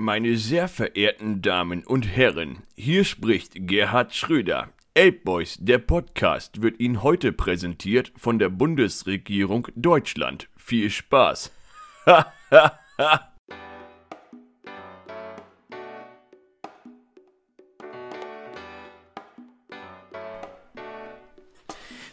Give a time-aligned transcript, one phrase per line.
[0.00, 4.70] Meine sehr verehrten Damen und Herren, hier spricht Gerhard Schröder.
[4.96, 10.48] Ape Boys, der Podcast, wird Ihnen heute präsentiert von der Bundesregierung Deutschland.
[10.56, 11.52] Viel Spaß.
[12.06, 13.29] Ha, ha, ha.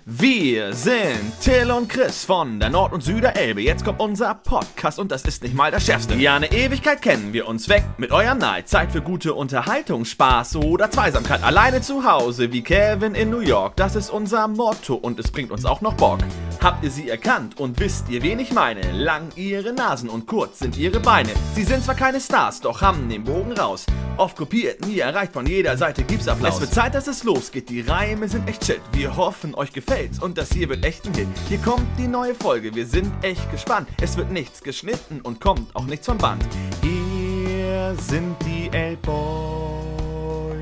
[0.10, 3.60] Wir sind Till und Chris von der Nord- und Süderelbe.
[3.60, 6.16] Jetzt kommt unser Podcast und das ist nicht mal das Schärfste.
[6.16, 8.70] Ja, eine Ewigkeit kennen wir uns weg mit eurem Neid.
[8.70, 11.44] Zeit für gute Unterhaltung, Spaß oder Zweisamkeit.
[11.44, 13.76] Alleine zu Hause wie Kevin in New York.
[13.76, 16.20] Das ist unser Motto und es bringt uns auch noch Bock.
[16.64, 18.94] Habt ihr sie erkannt und wisst ihr, wen ich meine?
[18.94, 21.30] Lang ihre Nasen und kurz sind ihre Beine.
[21.54, 23.86] Sie sind zwar keine Stars, doch haben den Bogen raus.
[24.16, 26.56] Oft kopiert, nie erreicht, von jeder Seite gibt's Applaus.
[26.56, 28.82] Es wird Zeit, dass es losgeht, die Reime sind echt shit.
[28.94, 31.28] Wir hoffen, euch gefällt's und das hier wird echt ein Hit.
[31.48, 33.90] Hier kommt die neue Folge, wir sind echt gespannt.
[34.02, 36.46] Es wird nichts geschnitten und kommt auch nichts vom Band.
[36.82, 40.58] Hier sind die L-Boys.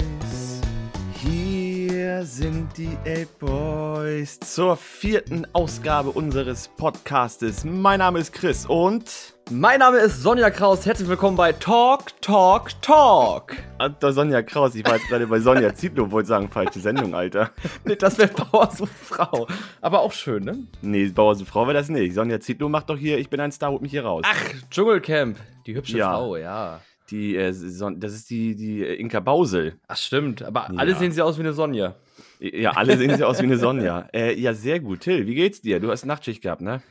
[1.13, 7.63] Hier sind die L-Boys zur vierten Ausgabe unseres Podcastes.
[7.63, 9.34] Mein Name ist Chris und...
[9.51, 10.87] Mein Name ist Sonja Kraus.
[10.87, 13.55] Herzlich willkommen bei Talk, Talk, Talk.
[13.99, 17.51] Da Sonja Kraus, ich war jetzt gerade bei Sonja Zietlow, wollte sagen, falsche Sendung, Alter.
[17.85, 19.47] Nee, das wäre Bauer so Frau.
[19.81, 20.65] Aber auch schön, ne?
[20.81, 22.15] Nee, Bauer so Frau wäre das nicht.
[22.15, 24.23] Sonja Zietlow macht doch hier, ich bin ein Star, holt mich hier raus.
[24.25, 25.37] Ach, Dschungelcamp.
[25.67, 26.13] Die hübsche Ja.
[26.13, 26.81] Frau, ja.
[27.11, 29.75] Die, äh, Son das ist die, die Inka Bausel.
[29.87, 30.41] Ach, stimmt.
[30.41, 30.77] Aber Ja.
[30.79, 31.93] alle sehen sie aus wie eine Sonja.
[32.39, 34.07] Ja, alle sehen sie aus wie eine Sonja.
[34.11, 35.01] Äh, ja, sehr gut.
[35.01, 35.79] Till, wie geht's dir?
[35.79, 36.81] Du hast Nachtschicht gehabt, ne?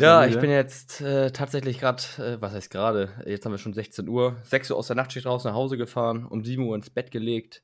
[0.00, 3.10] Ja, ich bin jetzt äh, tatsächlich gerade, äh, was heißt gerade?
[3.26, 4.36] Jetzt haben wir schon 16 Uhr.
[4.44, 7.62] 6 Uhr aus der Nachtschicht raus nach Hause gefahren, um 7 Uhr ins Bett gelegt.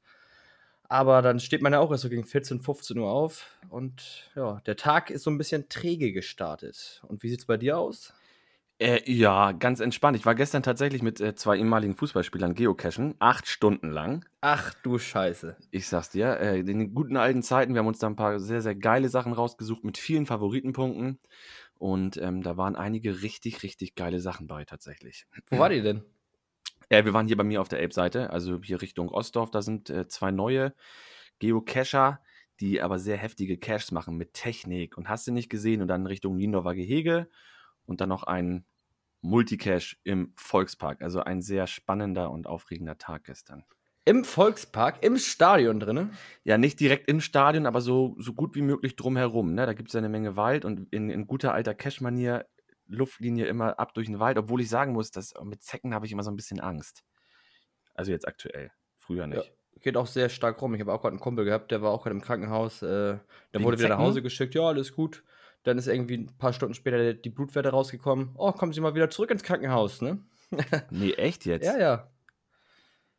[0.88, 3.58] Aber dann steht man ja auch erst so gegen 14, 15 Uhr auf.
[3.68, 7.02] Und ja, der Tag ist so ein bisschen träge gestartet.
[7.08, 8.12] Und wie sieht's bei dir aus?
[8.78, 10.16] Äh, ja, ganz entspannt.
[10.16, 13.14] Ich war gestern tatsächlich mit äh, zwei ehemaligen Fußballspielern geocachen.
[13.20, 14.24] Acht Stunden lang.
[14.40, 15.56] Ach du Scheiße.
[15.70, 18.40] Ich sag's dir, äh, in den guten alten Zeiten, wir haben uns da ein paar
[18.40, 21.20] sehr, sehr geile Sachen rausgesucht mit vielen Favoritenpunkten.
[21.84, 25.26] Und ähm, da waren einige richtig, richtig geile Sachen bei tatsächlich.
[25.50, 26.02] Wo war die denn?
[26.88, 29.50] Äh, wir waren hier bei mir auf der Elbseite, also hier Richtung Ostdorf.
[29.50, 30.74] Da sind äh, zwei neue
[31.40, 32.22] Geocacher,
[32.58, 35.82] die aber sehr heftige Caches machen mit Technik und hast du nicht gesehen.
[35.82, 37.28] Und dann Richtung Niendorfer Gehege
[37.84, 38.64] und dann noch ein
[39.20, 41.02] Multicache im Volkspark.
[41.02, 43.62] Also ein sehr spannender und aufregender Tag gestern.
[44.06, 46.10] Im Volkspark, im Stadion drinne.
[46.44, 49.54] Ja, nicht direkt im Stadion, aber so, so gut wie möglich drumherum.
[49.54, 49.64] Ne?
[49.64, 52.44] Da gibt es ja eine Menge Wald und in, in guter alter Cache-Manier
[52.86, 56.12] Luftlinie immer ab durch den Wald, obwohl ich sagen muss, dass mit Zecken habe ich
[56.12, 57.02] immer so ein bisschen Angst.
[57.94, 58.70] Also jetzt aktuell.
[58.98, 59.52] Früher nicht.
[59.80, 60.74] Geht auch sehr stark rum.
[60.74, 62.82] Ich habe auch gerade einen Kumpel gehabt, der war auch gerade im Krankenhaus.
[62.82, 63.20] Äh, der
[63.52, 64.06] Wegen wurde wieder nach Zecken?
[64.06, 64.54] Hause geschickt.
[64.54, 65.24] Ja, alles gut.
[65.62, 68.30] Dann ist irgendwie ein paar Stunden später die Blutwerte rausgekommen.
[68.36, 70.18] Oh, kommen Sie mal wieder zurück ins Krankenhaus, ne?
[70.90, 71.64] Nee, echt jetzt?
[71.66, 72.10] Ja, ja.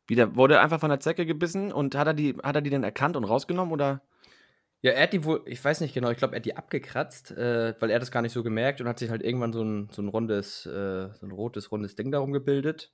[0.08, 2.84] Wieder wurde einfach von der Zecke gebissen und hat er die, hat er die denn
[2.84, 4.02] erkannt und rausgenommen oder?
[4.82, 7.32] Ja, er hat die wohl, ich weiß nicht genau, ich glaube, er hat die abgekratzt,
[7.32, 9.90] äh, weil er das gar nicht so gemerkt und hat sich halt irgendwann so ein,
[9.92, 12.92] so ein rundes, äh, so ein rotes, rundes Ding darum gebildet.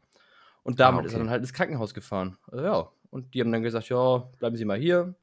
[0.63, 1.23] Und damit Ah, ist er okay.
[1.25, 2.37] dann halt ins Krankenhaus gefahren.
[2.49, 2.89] Also, ja.
[3.09, 5.15] Und die haben dann gesagt, ja, bleiben Sie mal hier.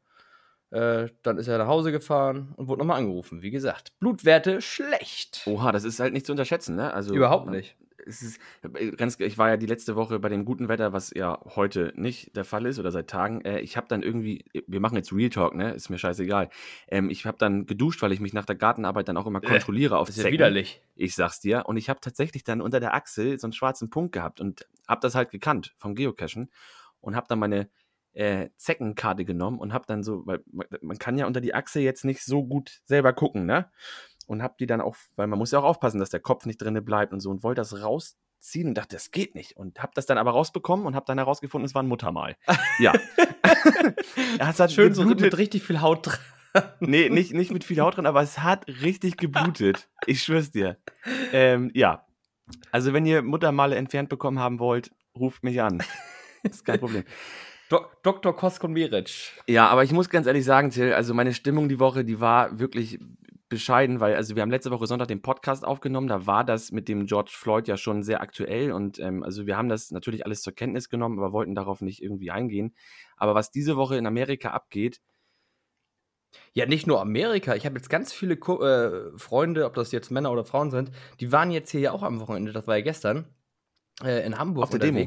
[0.71, 3.41] Äh, dann ist er nach Hause gefahren und wurde nochmal angerufen.
[3.41, 5.43] Wie gesagt, Blutwerte schlecht.
[5.47, 6.93] Oha, das ist halt nicht zu unterschätzen, ne?
[6.93, 7.77] Also Überhaupt nicht.
[8.09, 8.41] Es ist,
[8.75, 11.93] äh, ganz, ich war ja die letzte Woche bei dem guten Wetter, was ja heute
[11.95, 13.43] nicht der Fall ist oder seit Tagen.
[13.43, 15.73] Äh, ich habe dann irgendwie, wir machen jetzt Real Talk, ne?
[15.73, 16.49] Ist mir scheißegal.
[16.89, 19.49] Ähm, ich habe dann geduscht, weil ich mich nach der Gartenarbeit dann auch immer Äh,
[19.49, 20.83] kontrolliere auf Das ist ja widerlich.
[20.97, 21.65] Ich sag's dir.
[21.67, 25.01] Und ich habe tatsächlich dann unter der Achsel so einen schwarzen Punkt gehabt und habe
[25.03, 26.51] das halt gekannt vom Geocachen
[27.01, 27.69] und habe dann meine
[28.15, 31.83] äh, Zeckenkarte genommen und habe dann so, weil man, man kann ja unter die Achsel
[31.83, 33.71] jetzt nicht so gut selber gucken, ne?
[34.29, 36.61] Und habe die dann auch, weil man muss ja auch aufpassen, dass der Kopf nicht
[36.61, 39.93] drinne bleibt und so und wollte das rausziehen und dachte, das geht nicht und habe
[39.95, 42.37] das dann aber rausbekommen und habe dann herausgefunden, es war ein Muttermal.
[42.79, 42.93] Ja.
[44.39, 46.19] es hat Schön so mit richtig viel Haut dran.
[46.81, 49.89] Nee, nicht, nicht mit viel Haut drin, aber es hat richtig geblutet.
[50.07, 50.77] Ich schwör's dir.
[51.33, 52.07] Ähm, ja.
[52.71, 55.83] Also, wenn ihr Muttermale entfernt bekommen haben wollt, ruft mich an.
[56.43, 57.05] Ist kein Problem.
[57.69, 58.35] Dok Dr.
[58.35, 59.33] Koskon Meric.
[59.47, 62.59] Ja, aber ich muss ganz ehrlich sagen, Till, also meine Stimmung die Woche, die war
[62.59, 62.99] wirklich
[63.49, 66.89] bescheiden, weil, also wir haben letzte Woche Sonntag den Podcast aufgenommen, da war das mit
[66.89, 70.43] dem George Floyd ja schon sehr aktuell und ähm, also wir haben das natürlich alles
[70.43, 72.75] zur Kenntnis genommen, aber wollten darauf nicht irgendwie eingehen.
[73.17, 75.01] Aber was diese Woche in Amerika abgeht,
[76.53, 77.55] Ja, nicht nur Amerika.
[77.55, 80.91] Ich habe jetzt ganz viele Ko äh, Freunde, ob das jetzt Männer oder Frauen sind,
[81.21, 83.27] die waren jetzt hier ja auch am Wochenende, das war ja gestern,
[84.03, 85.07] äh, in Hamburg Auf der Demo.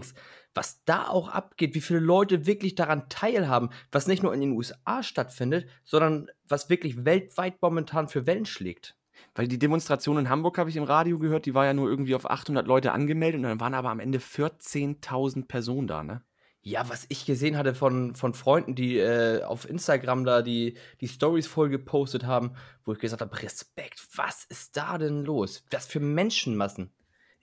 [0.53, 4.51] Was da auch abgeht, wie viele Leute wirklich daran teilhaben, was nicht nur in den
[4.51, 8.95] USA stattfindet, sondern was wirklich weltweit momentan für Wellen schlägt.
[9.36, 12.15] Weil die Demonstration in Hamburg habe ich im Radio gehört, die war ja nur irgendwie
[12.15, 16.21] auf 800 Leute angemeldet und dann waren aber am Ende 14.000 Personen da, ne?
[16.63, 21.07] Ja, was ich gesehen hatte von, von Freunden, die äh, auf Instagram da die, die
[21.07, 22.51] Stories voll gepostet haben,
[22.86, 25.63] wo ich gesagt habe, Respekt, was ist da denn los?
[25.71, 26.92] Was für Menschenmassen?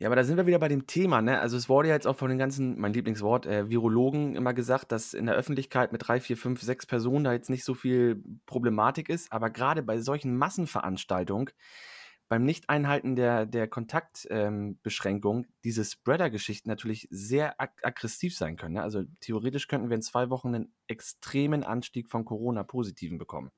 [0.00, 1.40] Ja, aber da sind wir wieder bei dem Thema, ne?
[1.40, 4.92] Also es wurde ja jetzt auch von den ganzen, mein Lieblingswort, äh, Virologen immer gesagt,
[4.92, 8.22] dass in der Öffentlichkeit mit drei, vier, fünf, sechs Personen da jetzt nicht so viel
[8.46, 9.32] Problematik ist.
[9.32, 11.50] Aber gerade bei solchen Massenveranstaltungen,
[12.28, 18.74] beim Nicht-Einhalten der, der Kontaktbeschränkung, ähm, diese Spreader-Geschichten natürlich sehr ag aggressiv sein können.
[18.74, 18.82] Ne?
[18.82, 23.50] Also theoretisch könnten wir in zwei Wochen einen extremen Anstieg von Corona-Positiven bekommen.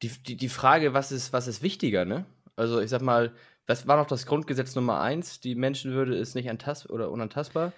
[0.00, 2.24] Die, die, die Frage, was ist, was ist wichtiger, ne?
[2.56, 3.34] Also ich sag mal,
[3.66, 5.40] was war noch das Grundgesetz Nummer eins?
[5.40, 7.72] Die Menschenwürde ist nicht antast oder unantastbar.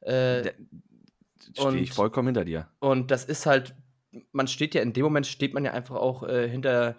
[0.00, 0.52] Äh,
[1.54, 2.68] Stehe ich vollkommen hinter dir.
[2.80, 3.74] Und das ist halt,
[4.32, 6.96] man steht ja, in dem Moment steht man ja einfach auch äh, hinter,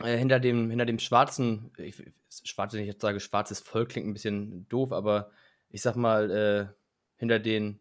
[0.00, 2.02] äh, hinter, dem, hinter dem schwarzen, ich,
[2.44, 5.30] schwarz, wenn ich jetzt sage, schwarzes Volk klingt ein bisschen doof, aber
[5.68, 6.74] ich sag mal, äh,
[7.16, 7.80] hinter den,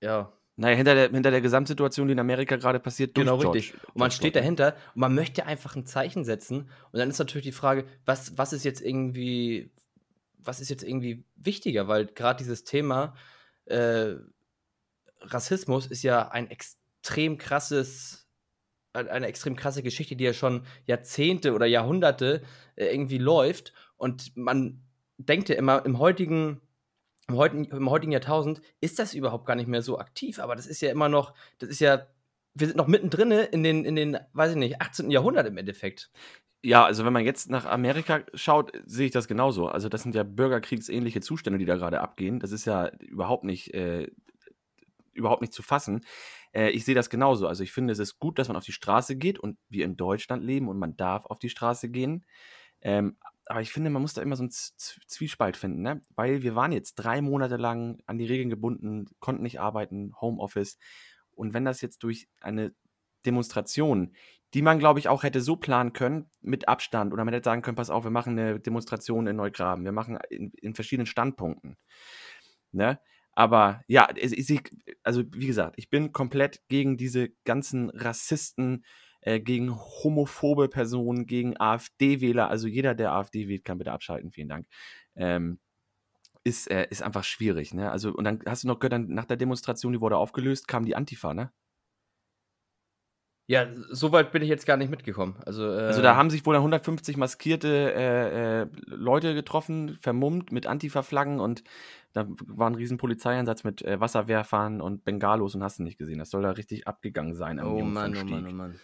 [0.00, 3.60] ja, naja, hinter der, hinter der Gesamtsituation, die in Amerika gerade passiert, durch Genau, George,
[3.60, 3.82] richtig.
[3.94, 6.68] Und man steht dahinter und man möchte einfach ein Zeichen setzen.
[6.92, 9.70] Und dann ist natürlich die Frage, was, was ist jetzt irgendwie,
[10.36, 11.88] was ist jetzt irgendwie wichtiger?
[11.88, 13.14] Weil gerade dieses Thema
[13.64, 14.16] äh,
[15.22, 18.28] Rassismus ist ja ein extrem krasses,
[18.92, 22.42] eine extrem krasse Geschichte, die ja schon Jahrzehnte oder Jahrhunderte
[22.76, 23.72] äh, irgendwie läuft.
[23.96, 24.82] Und man
[25.16, 26.60] denkt ja immer im heutigen
[27.30, 30.66] im heutigen, im heutigen Jahrtausend ist das überhaupt gar nicht mehr so aktiv, aber das
[30.66, 32.06] ist ja immer noch, das ist ja,
[32.54, 35.10] wir sind noch mittendrin in den, in den, weiß ich nicht, 18.
[35.10, 36.10] Jahrhundert im Endeffekt.
[36.62, 39.68] Ja, also wenn man jetzt nach Amerika schaut, sehe ich das genauso.
[39.68, 42.38] Also das sind ja bürgerkriegsähnliche Zustände, die da gerade abgehen.
[42.38, 44.08] Das ist ja überhaupt nicht, äh,
[45.14, 46.04] überhaupt nicht zu fassen.
[46.52, 47.46] Äh, ich sehe das genauso.
[47.46, 49.96] Also ich finde, es ist gut, dass man auf die Straße geht und wir in
[49.96, 52.26] Deutschland leben und man darf auf die Straße gehen.
[52.82, 53.16] Ähm,
[53.50, 56.00] aber ich finde, man muss da immer so einen Zwiespalt finden, ne?
[56.14, 60.78] Weil wir waren jetzt drei Monate lang an die Regeln gebunden, konnten nicht arbeiten, Homeoffice.
[61.32, 62.72] Und wenn das jetzt durch eine
[63.26, 64.14] Demonstration,
[64.54, 67.62] die man, glaube ich, auch hätte so planen können, mit Abstand, oder man hätte sagen
[67.62, 71.76] können, pass auf, wir machen eine Demonstration in Neugraben, wir machen in, in verschiedenen Standpunkten.
[72.70, 73.00] Ne?
[73.32, 74.08] Aber ja,
[75.02, 78.84] also wie gesagt, ich bin komplett gegen diese ganzen Rassisten,
[79.20, 82.48] äh, gegen homophobe Personen, gegen AfD-Wähler.
[82.48, 84.30] Also jeder, der AfD wählt, kann bitte abschalten.
[84.30, 84.66] Vielen Dank.
[85.16, 85.58] Ähm,
[86.44, 87.74] ist, äh, ist einfach schwierig.
[87.74, 87.90] Ne?
[87.90, 90.84] Also, und dann hast du noch gehört, dann nach der Demonstration, die wurde aufgelöst, kam
[90.84, 91.52] die Antifa, ne?
[93.50, 95.34] Ja, so weit bin ich jetzt gar nicht mitgekommen.
[95.44, 100.68] Also, äh, also da haben sich wohl 150 maskierte äh, äh, Leute getroffen, vermummt mit
[100.68, 101.64] Antifa-Flaggen und
[102.12, 106.20] da war ein riesen Polizeieinsatz mit äh, Wasserwerfern und Bengalos und hast du nicht gesehen.
[106.20, 107.58] Das soll da richtig abgegangen sein.
[107.58, 108.80] oh Mann, oh Mann, oh Mann.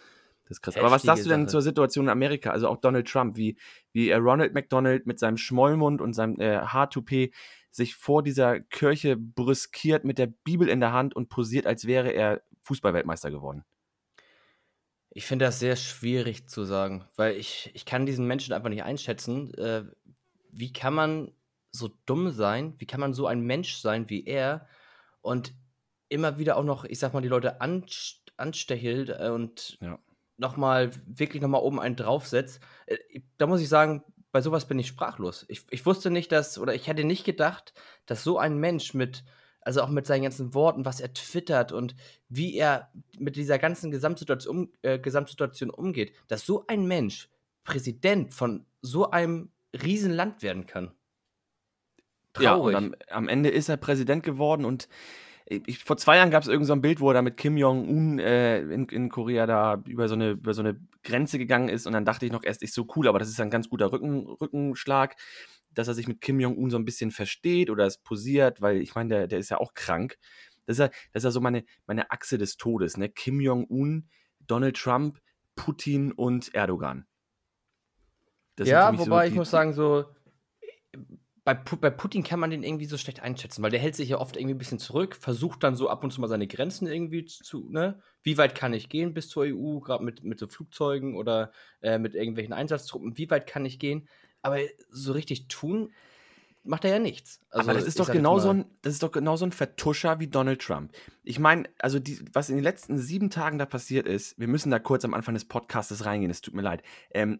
[0.47, 0.77] Das ist krass.
[0.77, 1.51] Aber was sagst du denn Sache.
[1.51, 2.51] zur Situation in Amerika?
[2.51, 3.57] Also auch Donald Trump, wie,
[3.91, 7.33] wie Ronald McDonald mit seinem Schmollmund und seinem äh, H2P
[7.69, 12.11] sich vor dieser Kirche brüskiert mit der Bibel in der Hand und posiert, als wäre
[12.11, 13.65] er Fußballweltmeister geworden.
[15.09, 18.83] Ich finde das sehr schwierig zu sagen, weil ich, ich kann diesen Menschen einfach nicht
[18.83, 19.53] einschätzen.
[19.55, 19.83] Äh,
[20.51, 21.31] wie kann man
[21.71, 22.75] so dumm sein?
[22.77, 24.67] Wie kann man so ein Mensch sein wie er
[25.21, 25.53] und
[26.07, 29.99] immer wieder auch noch, ich sag mal, die Leute anstechelt äh, und ja
[30.37, 32.97] nochmal, wirklich nochmal oben einen draufsetzt, äh,
[33.37, 35.45] da muss ich sagen, bei sowas bin ich sprachlos.
[35.47, 37.73] Ich, ich wusste nicht, dass, oder ich hätte nicht gedacht,
[38.05, 39.23] dass so ein Mensch mit,
[39.61, 41.95] also auch mit seinen ganzen Worten, was er twittert und
[42.29, 47.29] wie er mit dieser ganzen Gesamtsituation, äh, Gesamtsituation umgeht, dass so ein Mensch
[47.63, 50.93] Präsident von so einem Riesenland werden kann.
[52.33, 52.73] Traurig.
[52.73, 54.87] Ja, und am, am Ende ist er Präsident geworden und
[55.49, 57.57] ich, vor zwei Jahren gab es irgend so ein Bild, wo er da mit Kim
[57.57, 61.87] Jong-un äh, in, in Korea da über so, eine, über so eine Grenze gegangen ist
[61.87, 63.91] und dann dachte ich noch erst, ist so cool, aber das ist ein ganz guter
[63.91, 65.15] Rücken, Rückenschlag,
[65.73, 68.93] dass er sich mit Kim Jong-un so ein bisschen versteht oder es posiert, weil ich
[68.95, 70.17] meine, der, der ist ja auch krank.
[70.65, 73.07] Das ist ja, das ist ja so meine, meine Achse des Todes, ne?
[73.07, 74.09] Kim Jong-un,
[74.41, 75.21] Donald Trump,
[75.55, 77.05] Putin und Erdogan.
[78.57, 80.05] Das ja, wobei so ich muss sagen, so
[81.47, 84.17] bei, bei Putin kann man den irgendwie so schlecht einschätzen, weil der hält sich ja
[84.17, 87.23] oft irgendwie ein bisschen zurück, versucht dann so ab und zu mal seine Grenzen irgendwie
[87.23, 88.01] zu, ne?
[88.21, 91.99] Wie weit kann ich gehen bis zur EU, gerade mit, mit so Flugzeugen oder äh,
[91.99, 94.09] mit irgendwelchen Einsatztruppen, wie weit kann ich gehen?
[94.41, 94.57] Aber
[94.89, 95.93] so richtig tun
[96.65, 97.39] macht er ja nichts.
[97.49, 100.19] Also, Aber das ist doch genau so ein, das ist doch genau so ein Vertuscher
[100.19, 100.91] wie Donald Trump.
[101.23, 104.69] Ich meine, also die, was in den letzten sieben Tagen da passiert ist, wir müssen
[104.69, 107.39] da kurz am Anfang des Podcastes reingehen, es tut mir leid, ähm,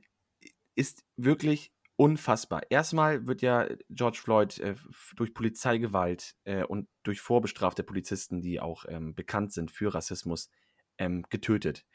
[0.75, 2.61] ist wirklich unfassbar.
[2.69, 4.75] Erstmal wird ja George Floyd äh,
[5.15, 10.49] durch Polizeigewalt äh, und durch vorbestrafte Polizisten, die auch ähm, bekannt sind für Rassismus,
[10.97, 11.85] ähm, getötet.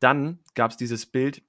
[0.00, 1.42] Dann gab es dieses Bild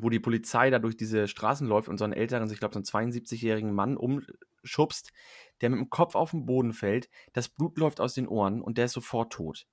[0.00, 2.98] wo die Polizei da durch diese Straßen läuft und so einen älteren, ich glaube, so
[2.98, 5.12] einen 72-jährigen Mann umschubst,
[5.60, 8.76] der mit dem Kopf auf den Boden fällt, das Blut läuft aus den Ohren und
[8.76, 9.66] der ist sofort tot.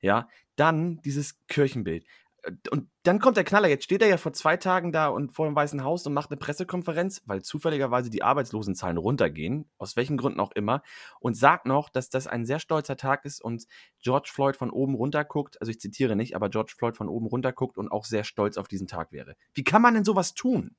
[0.00, 2.04] Ja, dann dieses Kirchenbild.
[2.70, 3.68] Und dann kommt der Knaller.
[3.68, 6.30] Jetzt steht er ja vor zwei Tagen da und vor dem Weißen Haus und macht
[6.30, 10.82] eine Pressekonferenz, weil zufälligerweise die Arbeitslosenzahlen runtergehen, aus welchen Gründen auch immer,
[11.20, 13.66] und sagt noch, dass das ein sehr stolzer Tag ist und
[14.00, 15.60] George Floyd von oben runter guckt.
[15.60, 18.56] Also ich zitiere nicht, aber George Floyd von oben runter guckt und auch sehr stolz
[18.56, 19.34] auf diesen Tag wäre.
[19.54, 20.76] Wie kann man denn sowas tun?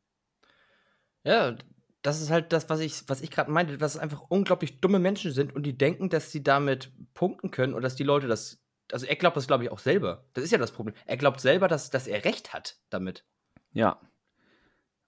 [1.24, 1.56] Ja,
[2.02, 5.00] das ist halt das, was ich, was ich gerade meinte, dass es einfach unglaublich dumme
[5.00, 8.62] Menschen sind und die denken, dass sie damit punkten können und dass die Leute das
[8.92, 10.26] also er glaubt das, glaube ich, auch selber.
[10.34, 10.96] Das ist ja das Problem.
[11.06, 13.26] Er glaubt selber, dass, dass er recht hat damit.
[13.72, 14.00] Ja.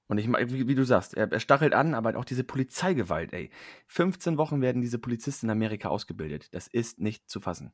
[0.08, 3.50] Und ich wie, wie, du sagst, er, er, stachelt an, aber auch diese Polizeigewalt, ey.
[3.88, 6.54] 15 Wochen werden diese Polizisten in Amerika ausgebildet.
[6.54, 7.72] Das ist nicht zu fassen.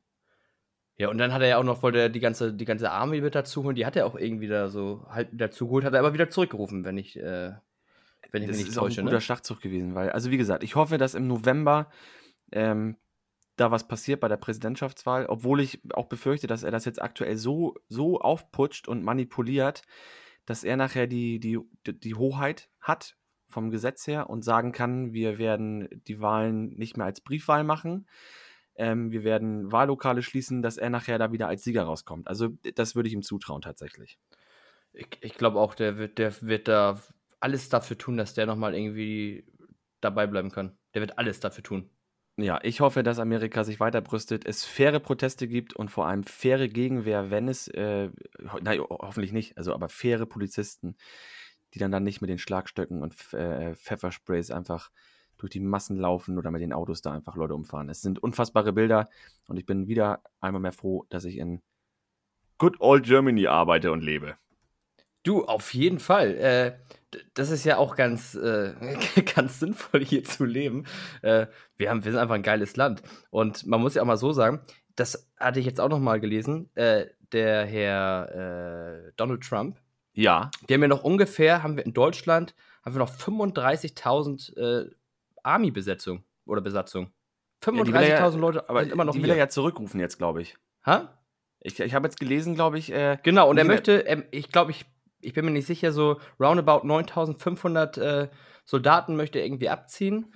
[0.98, 3.20] Ja, und dann hat er ja auch noch, wollte er die ganze, die ganze Army
[3.20, 6.00] mit dazu holen, die hat er auch irgendwie da so halt dazu geholt, hat er
[6.00, 7.52] aber wieder zurückgerufen, wenn ich, äh,
[8.30, 9.00] wenn ich das mich nicht ist täusche.
[9.00, 9.20] Auch ein guter ne?
[9.20, 11.90] Schachzug gewesen, weil, also wie gesagt, ich hoffe, dass im November
[12.50, 12.96] ähm,
[13.60, 17.36] da was passiert bei der Präsidentschaftswahl, obwohl ich auch befürchte, dass er das jetzt aktuell
[17.36, 19.82] so, so aufputscht und manipuliert,
[20.46, 25.38] dass er nachher die, die, die Hoheit hat vom Gesetz her und sagen kann, wir
[25.38, 28.06] werden die Wahlen nicht mehr als Briefwahl machen.
[28.76, 32.28] Ähm, wir werden Wahllokale schließen, dass er nachher da wieder als Sieger rauskommt.
[32.28, 34.18] Also das würde ich ihm zutrauen tatsächlich.
[34.92, 37.00] Ich, ich glaube auch, der wird, der wird da
[37.40, 39.44] alles dafür tun, dass der nochmal irgendwie
[40.00, 40.76] dabei bleiben kann.
[40.94, 41.90] Der wird alles dafür tun.
[42.40, 46.22] Ja, ich hoffe, dass Amerika sich weiter brüstet, es faire Proteste gibt und vor allem
[46.22, 48.10] faire Gegenwehr, wenn es, äh,
[48.60, 50.96] nein, hoffentlich nicht, also aber faire Polizisten,
[51.74, 54.92] die dann dann nicht mit den Schlagstöcken und äh, Pfeffersprays einfach
[55.36, 57.88] durch die Massen laufen oder mit den Autos da einfach Leute umfahren.
[57.88, 59.08] Es sind unfassbare Bilder
[59.48, 61.60] und ich bin wieder einmal mehr froh, dass ich in
[62.58, 64.36] Good Old Germany arbeite und lebe.
[65.28, 66.36] Du, auf jeden Fall.
[66.38, 66.72] Äh,
[67.34, 68.72] das ist ja auch ganz, äh,
[69.34, 70.86] ganz sinnvoll, hier zu leben.
[71.20, 73.02] Äh, wir, haben, wir sind einfach ein geiles Land.
[73.28, 74.60] Und man muss ja auch mal so sagen,
[74.96, 79.76] das hatte ich jetzt auch noch mal gelesen, äh, der Herr äh, Donald Trump.
[80.14, 80.50] Ja.
[80.66, 84.90] Der haben wir noch ungefähr, haben wir in Deutschland, haben wir noch 35.000 äh,
[85.42, 87.12] Army-Besetzung oder Besatzung.
[87.62, 89.34] 35.000 ja, Leute, aber immer noch Die will hier.
[89.34, 90.56] er ja zurückrufen jetzt, glaube ich.
[90.86, 91.18] Ha?
[91.60, 92.90] Ich, ich habe jetzt gelesen, glaube ich.
[92.90, 94.86] Äh, genau, und er möchte, er, ich glaube, ich
[95.20, 98.28] ich bin mir nicht sicher, so roundabout 9500 äh,
[98.64, 100.34] Soldaten möchte er irgendwie abziehen.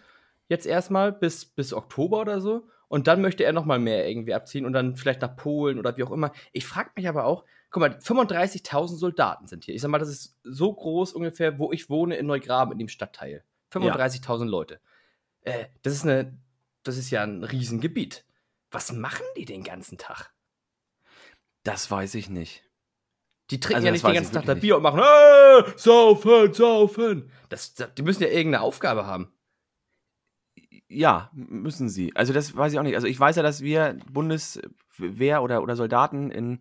[0.48, 2.68] Jetzt erstmal bis, bis Oktober oder so.
[2.88, 6.04] Und dann möchte er nochmal mehr irgendwie abziehen und dann vielleicht nach Polen oder wie
[6.04, 6.30] auch immer.
[6.52, 9.74] Ich frage mich aber auch, guck mal, 35.000 Soldaten sind hier.
[9.74, 12.88] Ich sag mal, das ist so groß ungefähr, wo ich wohne in Neugraben, in dem
[12.88, 13.44] Stadtteil.
[13.72, 14.44] 35.000 ja.
[14.44, 14.80] Leute.
[15.40, 16.38] Äh, das ist eine,
[16.82, 18.26] das ist ja ein Riesengebiet.
[18.70, 20.32] Was machen die den ganzen Tag?
[21.62, 22.62] Das weiß ich nicht.
[23.50, 27.30] Die trinken also ja nicht den ganzen Tag das Bier und machen, hey, saufen, saufen.
[27.48, 29.32] Das, das, die müssen ja irgendeine Aufgabe haben.
[30.88, 32.14] Ja, müssen sie.
[32.14, 32.94] Also das weiß ich auch nicht.
[32.94, 36.60] Also ich weiß ja, dass wir Bundeswehr oder, oder Soldaten in,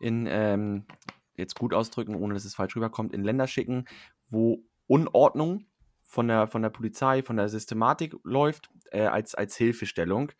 [0.00, 0.86] in ähm,
[1.34, 3.86] jetzt gut ausdrücken, ohne dass es falsch rüberkommt, in Länder schicken,
[4.28, 5.66] wo Unordnung
[6.02, 10.32] von der, von der Polizei, von der Systematik läuft, äh, als, als Hilfestellung.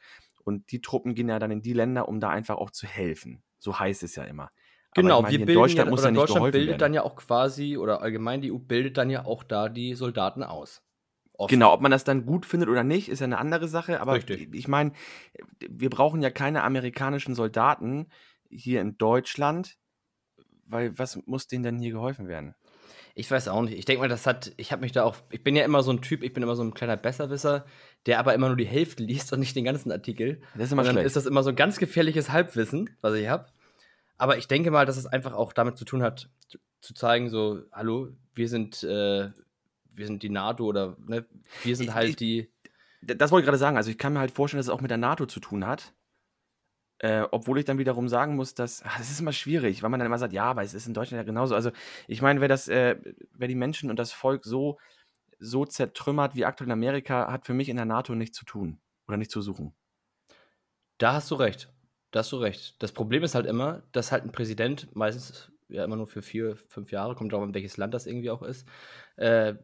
[0.45, 3.43] Und die Truppen gehen ja dann in die Länder, um da einfach auch zu helfen.
[3.59, 4.51] So heißt es ja immer.
[4.95, 6.79] Genau, wir bilden Deutschland ja, muss ja nicht Deutschland bildet werden.
[6.79, 10.43] dann ja auch quasi, oder allgemein die EU bildet dann ja auch da die Soldaten
[10.43, 10.83] aus.
[11.33, 11.51] Oft.
[11.51, 14.01] Genau, ob man das dann gut findet oder nicht, ist ja eine andere Sache.
[14.01, 14.55] Aber Richtig.
[14.55, 14.93] ich meine,
[15.67, 18.09] wir brauchen ja keine amerikanischen Soldaten
[18.51, 19.79] hier in Deutschland,
[20.67, 22.55] weil was muss denen denn hier geholfen werden?
[23.15, 23.77] Ich weiß auch nicht.
[23.77, 25.93] Ich denke mal, das hat, ich habe mich da auch, ich bin ja immer so
[25.93, 27.67] ein Typ, ich bin immer so ein kleiner Besserwisser,
[28.07, 30.41] der aber immer nur die Hälfte liest und nicht den ganzen Artikel.
[30.55, 31.07] Das ist immer und dann schlecht.
[31.07, 33.47] ist das immer so ein ganz gefährliches Halbwissen, was ich habe.
[34.23, 37.29] Aber ich denke mal, dass es einfach auch damit zu tun hat, zu, zu zeigen,
[37.29, 39.33] so, hallo, wir sind, äh,
[39.95, 41.26] wir sind die NATO oder ne,
[41.64, 42.52] wir sind halt ich, die.
[43.00, 43.76] Das wollte ich gerade sagen.
[43.76, 45.93] Also ich kann mir halt vorstellen, dass es auch mit der NATO zu tun hat.
[46.99, 49.99] Äh, obwohl ich dann wiederum sagen muss, dass ach, das ist immer schwierig, weil man
[49.99, 51.57] dann immer sagt, ja, aber es ist in Deutschland ja genauso.
[51.57, 51.73] Also
[52.07, 52.99] ich meine, wer das, äh,
[53.33, 54.79] wer die Menschen und das Volk so,
[55.41, 58.79] so zertrümmert wie aktuell in Amerika, hat für mich in der NATO nichts zu tun
[59.09, 59.75] oder nichts zu suchen.
[60.99, 61.73] Da hast du recht.
[62.12, 62.76] Da hast du recht.
[62.81, 66.57] Das Problem ist halt immer, dass halt ein Präsident meistens ja immer nur für vier,
[66.69, 68.69] fünf Jahre, kommt drauf an, welches Land das irgendwie auch ist,
[69.16, 69.54] äh,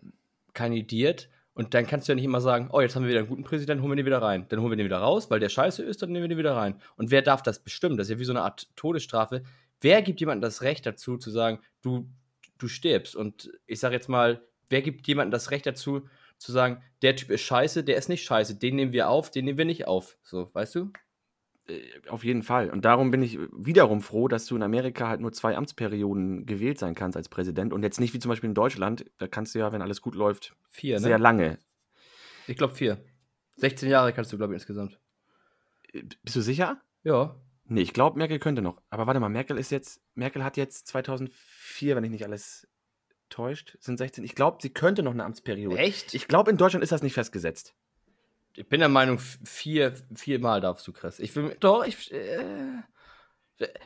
[0.54, 1.28] kandidiert.
[1.54, 3.44] Und dann kannst du ja nicht immer sagen, oh, jetzt haben wir wieder einen guten
[3.44, 4.46] Präsidenten, holen wir den wieder rein.
[4.48, 6.56] Dann holen wir den wieder raus, weil der scheiße ist, dann nehmen wir den wieder
[6.56, 6.80] rein.
[6.96, 7.96] Und wer darf das bestimmen?
[7.96, 9.42] Das ist ja wie so eine Art Todesstrafe.
[9.80, 12.08] Wer gibt jemandem das Recht dazu, zu sagen, du,
[12.58, 13.16] du stirbst?
[13.16, 14.40] Und ich sage jetzt mal,
[14.70, 18.24] wer gibt jemandem das Recht dazu, zu sagen, der Typ ist scheiße, der ist nicht
[18.24, 20.16] scheiße, den nehmen wir auf, den nehmen wir nicht auf.
[20.22, 20.92] So, weißt du?
[21.68, 22.70] Äh, auf jeden Fall.
[22.70, 26.78] Und darum bin ich wiederum froh, dass du in Amerika halt nur zwei Amtsperioden gewählt
[26.78, 29.04] sein kannst als Präsident und jetzt nicht wie zum Beispiel in Deutschland.
[29.18, 31.00] Da kannst du ja, wenn alles gut läuft, Vier, ne?
[31.00, 31.58] sehr lange.
[32.46, 32.98] Ich glaube vier.
[33.56, 34.98] 16 Jahre kannst du, glaube ich, insgesamt.
[35.92, 36.80] Äh, Bist du sicher?
[37.02, 37.36] Ja.
[37.64, 38.80] Nee, ich glaube, Merkel könnte noch.
[38.88, 42.66] Aber warte mal, Merkel ist jetzt, Merkel hat jetzt 2004, wenn ich nicht alles
[43.28, 44.24] täuscht, sind 16.
[44.24, 45.76] Ich glaube, sie könnte noch eine Amtsperiode.
[45.76, 46.14] Echt?
[46.14, 47.74] Ich glaube, in Deutschland ist das nicht festgesetzt.
[48.58, 51.20] Ich bin der Meinung, vier, viermal darfst du, Chris.
[51.20, 52.42] Ich will, doch, ich, äh,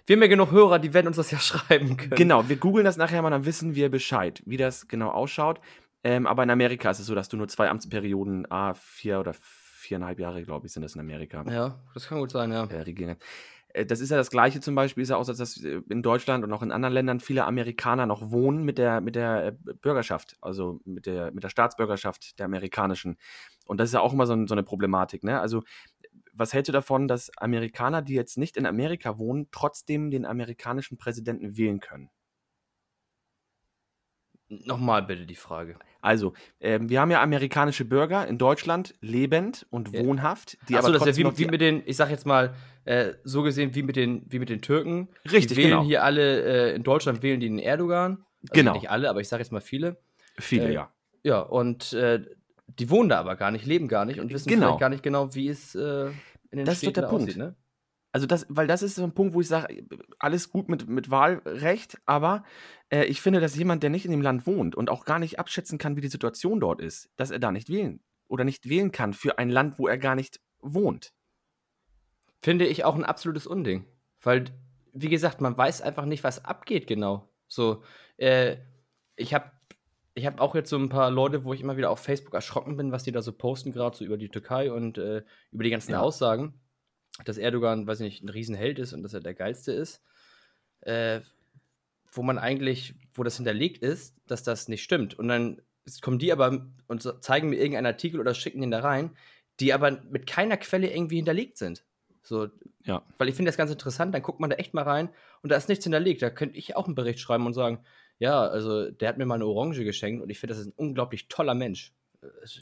[0.07, 2.14] wir haben ja genug Hörer, die werden uns das ja schreiben können.
[2.14, 5.61] Genau, wir googeln das nachher mal, dann wissen wir Bescheid, wie das genau ausschaut.
[6.05, 9.35] Ähm, aber in Amerika ist es so, dass du nur zwei Amtsperioden, ah, vier oder
[9.35, 12.64] viereinhalb Jahre, glaube ich, sind das in Amerika, Ja, das kann gut sein, ja.
[12.64, 13.19] äh, regieren.
[13.87, 16.52] Das ist ja das Gleiche zum Beispiel, ist ja auch, dass äh, in Deutschland und
[16.52, 20.81] auch in anderen Ländern viele Amerikaner noch wohnen mit der, mit der äh, Bürgerschaft, also
[20.85, 23.17] mit der, mit der Staatsbürgerschaft der amerikanischen.
[23.66, 25.25] Und das ist ja auch immer so, ein- so eine Problematik.
[25.25, 25.40] Ne?
[25.40, 25.62] Also,
[26.33, 30.97] was hältst du davon, dass Amerikaner, die jetzt nicht in Amerika wohnen, trotzdem den amerikanischen
[30.99, 32.11] Präsidenten wählen können?
[34.49, 35.78] Nochmal bitte die Frage.
[36.02, 40.04] Also, ähm, wir haben ja amerikanische Bürger in Deutschland, lebend und Ja.
[40.04, 42.54] wohnhaft, die Achso, aber das ist ja wie, wie mit den, ich sag jetzt mal,
[42.85, 45.09] äh, so gesehen wie mit den, wie mit den Türken.
[45.25, 45.85] Richtig, die wählen genau.
[45.85, 48.26] hier alle, äh, in Deutschland wählen die den Erdogan.
[48.42, 48.75] Also Genau.
[48.75, 50.02] Nicht alle, aber ich sag jetzt mal viele.
[50.38, 50.92] viele, äh, ja.
[51.23, 52.23] Ja, und äh,
[52.79, 54.67] die wohnen da aber gar nicht, leben gar nicht und wissen Genau.
[54.67, 56.07] vielleicht gar nicht genau, wie es äh,
[56.50, 57.25] in den Das ist doch Städten der da Punkt.
[57.25, 57.57] aussieht, ne?
[58.14, 59.87] Also das, weil das ist so ein Punkt, wo ich sage,
[60.19, 62.45] alles gut mit, mit Wahlrecht, aber
[62.91, 65.38] äh, ich finde, dass jemand, der nicht in dem Land wohnt und auch gar nicht
[65.38, 68.93] abschätzen kann, wie die Situation dort ist, dass er da nicht wählen oder nicht wählen
[68.93, 71.14] kann für ein Land, wo er gar nicht wohnt.
[72.43, 73.87] Finde ich auch ein absolutes Unding.
[74.21, 74.45] Weil,
[74.93, 77.29] wie gesagt, man weiß einfach nicht, was abgeht genau.
[77.49, 77.83] So,
[78.19, 78.57] äh,
[79.17, 79.50] ich habe
[80.14, 82.76] ich hab auch jetzt so ein paar Leute, wo ich immer wieder auf Facebook erschrocken
[82.76, 85.71] bin, was die da so posten, gerade so über die Türkei und äh, über die
[85.71, 86.00] ganzen Ja.
[86.00, 86.54] Aussagen,
[87.25, 90.02] dass Erdogan, weiß ich nicht, ein Riesenheld ist und dass er der Geilste ist.
[90.81, 91.21] Äh,
[92.14, 95.19] wo man eigentlich, wo das hinterlegt ist, dass das nicht stimmt.
[95.19, 95.62] Und dann
[96.02, 99.16] kommen die aber und zeigen mir irgendeinen Artikel oder schicken den da rein,
[99.61, 101.85] die aber mit keiner Quelle irgendwie hinterlegt sind.
[102.23, 102.49] So,
[102.85, 103.02] Ja.
[103.19, 105.09] weil ich finde das ganz interessant, dann guckt man da echt mal rein
[105.42, 106.21] und da ist nichts hinterlegt.
[106.21, 107.83] Da könnte ich auch einen Bericht schreiben und sagen,
[108.23, 110.75] ja, also der hat mir mal eine Orange geschenkt und ich finde, das ist ein
[110.77, 111.93] unglaublich toller Mensch.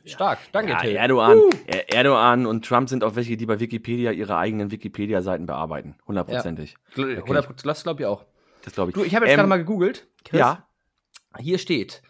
[0.07, 0.97] Stark, danke, Ja, Till.
[0.97, 5.97] Erdogan, Er- Erdogan und Trump sind auch welche, die bei Wikipedia ihre eigenen Wikipedia-Seiten bearbeiten.
[6.07, 6.77] Hundertprozentig.
[6.97, 7.19] Okay.
[7.21, 8.25] 100%, das glaube ich auch.
[8.63, 8.95] Das glaube ich.
[8.95, 10.07] Du, ich habe jetzt Ähm, gerade mal gegoogelt.
[10.25, 10.41] Chris.
[10.41, 10.67] Ja,
[11.39, 12.01] Hier steht: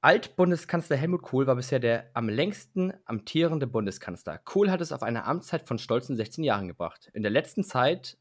[0.00, 4.38] Altbundeskanzler Helmut Kohl war bisher der am längsten amtierende Bundeskanzler.
[4.38, 7.10] Kohl hat es auf eine Amtszeit von stolzen 16 Jahren gebracht.
[7.12, 8.16] In der letzten Zeit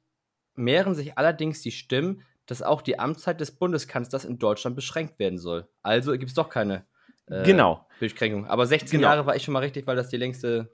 [0.56, 5.38] mehren sich allerdings die Stimmen, dass auch die Amtszeit des Bundeskanzlers in Deutschland beschränkt werden
[5.38, 5.68] soll.
[5.84, 6.86] Also gibt es doch keine
[7.28, 7.86] äh, genau.
[8.00, 8.48] Beschränkung.
[8.48, 9.10] Aber 16 Genau.
[9.10, 10.74] Jahre war ich schon mal richtig, weil das die längste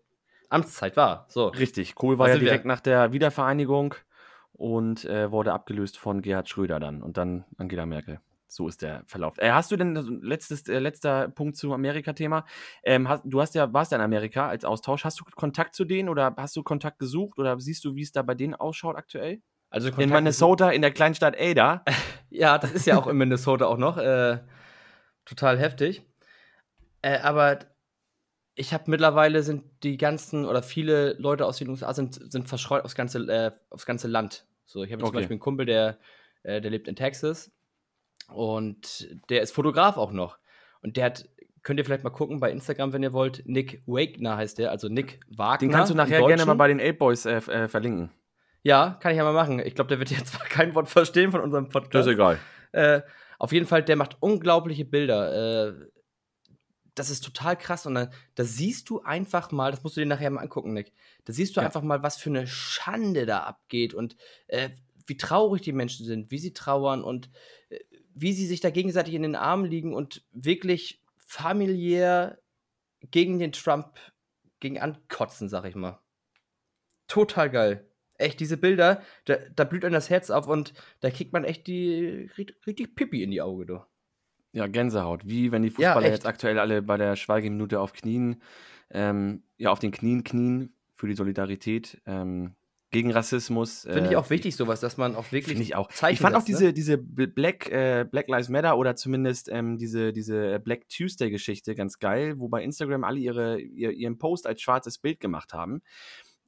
[0.49, 1.25] Amtszeit war.
[1.29, 1.47] So.
[1.47, 1.95] Richtig.
[1.95, 2.49] Kohl war Was ja sind wir?
[2.49, 3.95] direkt nach der Wiedervereinigung
[4.53, 8.19] und äh, wurde abgelöst von Gerhard Schröder dann und dann Angela Merkel.
[8.47, 9.37] So ist der Verlauf.
[9.37, 12.45] Äh, hast du denn also letztes, äh, letzter Punkt zum Amerika-Thema?
[12.83, 15.03] Ähm, hast, du hast ja, warst ja in Amerika als Austausch.
[15.03, 18.13] Hast du Kontakt zu denen oder hast du Kontakt gesucht oder siehst du, wie es
[18.13, 19.41] da bei denen ausschaut aktuell?
[19.69, 21.83] Also in Minnesota, in der Kleinstadt Ada.
[22.31, 23.97] Ja, das ist ja auch in Minnesota auch noch.
[23.97, 24.39] Äh,
[25.23, 26.01] total heftig.
[27.01, 27.59] Äh, aber
[28.55, 32.83] ich habe mittlerweile sind die ganzen oder viele Leute aus den USA sind, sind verschreut
[32.83, 34.45] aufs ganze, äh, aufs ganze Land.
[34.65, 35.17] So, ich habe zum Okay.
[35.19, 35.97] Beispiel einen Kumpel, der,
[36.43, 37.51] äh, der lebt in Texas
[38.27, 40.37] und der ist Fotograf auch noch.
[40.81, 41.29] Und der hat,
[41.63, 44.89] könnt ihr vielleicht mal gucken bei Instagram, wenn ihr wollt, Nick Wagner heißt der, also
[44.89, 45.67] Nick Wagner.
[45.67, 48.11] Den kannst du nachher gerne mal bei den Ape Boys äh, äh, verlinken.
[48.65, 49.59] Ja, kann ich ja mal machen.
[49.59, 52.07] Ich glaube, der wird jetzt zwar kein Wort verstehen von unserem Podcast.
[52.09, 52.39] egal.
[52.71, 53.01] Äh,
[53.37, 55.67] auf jeden Fall, der macht unglaubliche Bilder.
[55.69, 55.73] Äh,
[56.95, 57.85] das ist total krass.
[57.85, 60.93] Und dann, da siehst du einfach mal, das musst du dir nachher mal angucken, Nick.
[61.25, 61.67] Da siehst du Ja.
[61.67, 64.15] einfach mal, was für eine Schande da abgeht und
[64.47, 64.69] äh,
[65.05, 67.29] wie traurig die Menschen sind, wie sie trauern und
[67.69, 67.77] äh,
[68.15, 72.39] wie sie sich da gegenseitig in den Armen liegen und wirklich familiär
[73.11, 73.99] gegen den Trump
[74.59, 75.99] gegen ankotzen, sag ich mal.
[77.07, 77.87] Total geil.
[78.17, 81.67] Echt, diese Bilder, da, da blüht einem das Herz auf und da kriegt man echt
[81.67, 83.81] die richtig, Pipi in die Augen, du.
[84.53, 85.27] Ja, Gänsehaut.
[85.27, 86.13] Wie wenn die Ja, Fußballer echt.
[86.13, 88.41] jetzt aktuell alle bei der Schweigeminute auf Knien,
[88.89, 92.55] ähm, ja, auf den Knien knien für die Solidarität ähm,
[92.91, 93.81] gegen Rassismus.
[93.81, 95.89] Finde ich äh, auch wichtig, sowas, dass man auch wirklich ich auch.
[95.89, 96.71] Zeichen ich fand auch setzt, ne?
[96.71, 101.75] diese, diese Bl- Black, äh, Black Lives Matter oder zumindest ähm, diese, diese Black Tuesday-Geschichte
[101.75, 105.81] ganz geil, wo bei Instagram alle ihre, ihr, ihren Post als schwarzes Bild gemacht haben.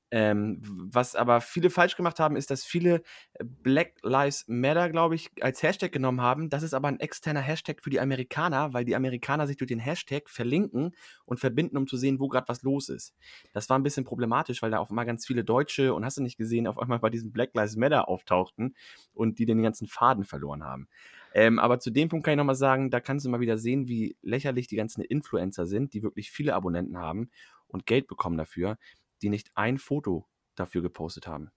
[0.10, 3.02] Ähm, was aber viele falsch gemacht haben, ist, dass viele
[3.34, 6.50] äh, Black Lives Matter, glaube ich, als Hashtag genommen haben.
[6.50, 9.80] Das ist aber ein externer Hashtag für die Amerikaner, weil die Amerikaner sich durch den
[9.80, 13.15] Hashtag verlinken und verbinden, um zu sehen, wo gerade was los ist.
[13.52, 16.24] Das war ein bisschen problematisch, weil da auf einmal ganz viele Deutsche und hast du
[16.24, 18.76] nicht gesehen, auf einmal bei diesem Black Lives Matter auftauchten
[19.13, 20.88] und die den ganzen Faden verloren haben.
[21.34, 23.89] Ähm, aber zu dem Punkt kann ich nochmal sagen, da kannst du mal wieder sehen,
[23.89, 27.30] wie lächerlich die ganzen Influencer sind, die wirklich viele Abonnenten haben
[27.67, 28.78] und Geld bekommen dafür
[29.21, 31.51] die nicht ein Foto dafür gepostet haben.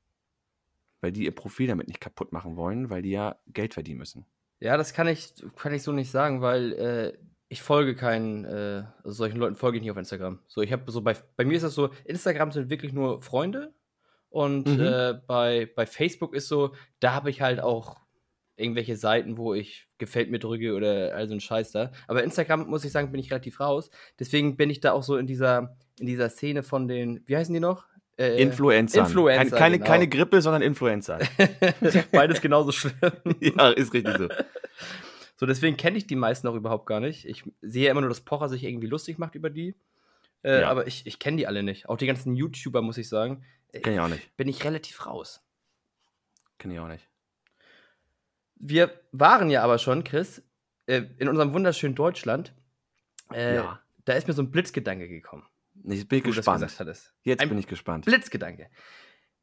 [1.01, 4.27] Weil die ihr Profil damit nicht kaputt machen wollen, weil die ja Geld verdienen müssen.
[4.61, 7.18] Ja, das kann ich, kann ich so nicht sagen, weil äh,
[7.49, 10.38] ich folge keinen, äh, also solchen Leuten folge ich nicht auf Instagram.
[10.46, 13.75] So, ich habe so bei, bei mir ist das so, Instagram sind wirklich nur Freunde
[14.29, 14.81] und mhm.
[14.81, 18.01] äh, bei, bei Facebook ist so, da habe ich halt auch
[18.61, 21.92] irgendwelche Seiten, wo ich gefällt mir drücke oder all so ein Scheiß da.
[22.09, 23.90] Aber Instagram, muss ich sagen, bin ich relativ raus.
[24.18, 27.53] Deswegen bin ich da auch so in dieser, in dieser Szene von den, wie heißen
[27.53, 27.87] die noch?
[28.16, 29.01] Äh, Influencer.
[29.01, 29.57] Influencer.
[29.57, 29.90] Keine, genau.
[29.90, 31.20] keine Grippe, sondern Influencer.
[32.12, 32.94] Beides genauso schlimm.
[33.40, 34.29] ja, ist richtig so.
[35.37, 37.25] So, deswegen kenne ich die meisten auch überhaupt gar nicht.
[37.25, 39.75] Ich sehe immer nur, dass Pocher sich irgendwie lustig macht über die.
[40.42, 40.70] Äh, ja.
[40.70, 41.88] Aber ich, ich kenne die alle nicht.
[41.88, 43.42] Auch die ganzen YouTuber, muss ich sagen.
[43.73, 44.37] Kenn ich auch nicht.
[44.37, 45.42] Bin ich relativ raus.
[46.59, 47.09] Kenne ich auch nicht.
[48.61, 50.42] Wir waren ja aber schon, Chris,
[50.87, 52.55] äh, in unserem wunderschönen Deutschland.
[53.33, 53.81] Äh, ja.
[54.05, 55.44] Da ist mir so ein Blitzgedanke gekommen.
[55.85, 56.62] Ich bin gespannt.
[57.23, 58.05] Jetzt ein bin ich gespannt.
[58.05, 58.68] Blitzgedanke.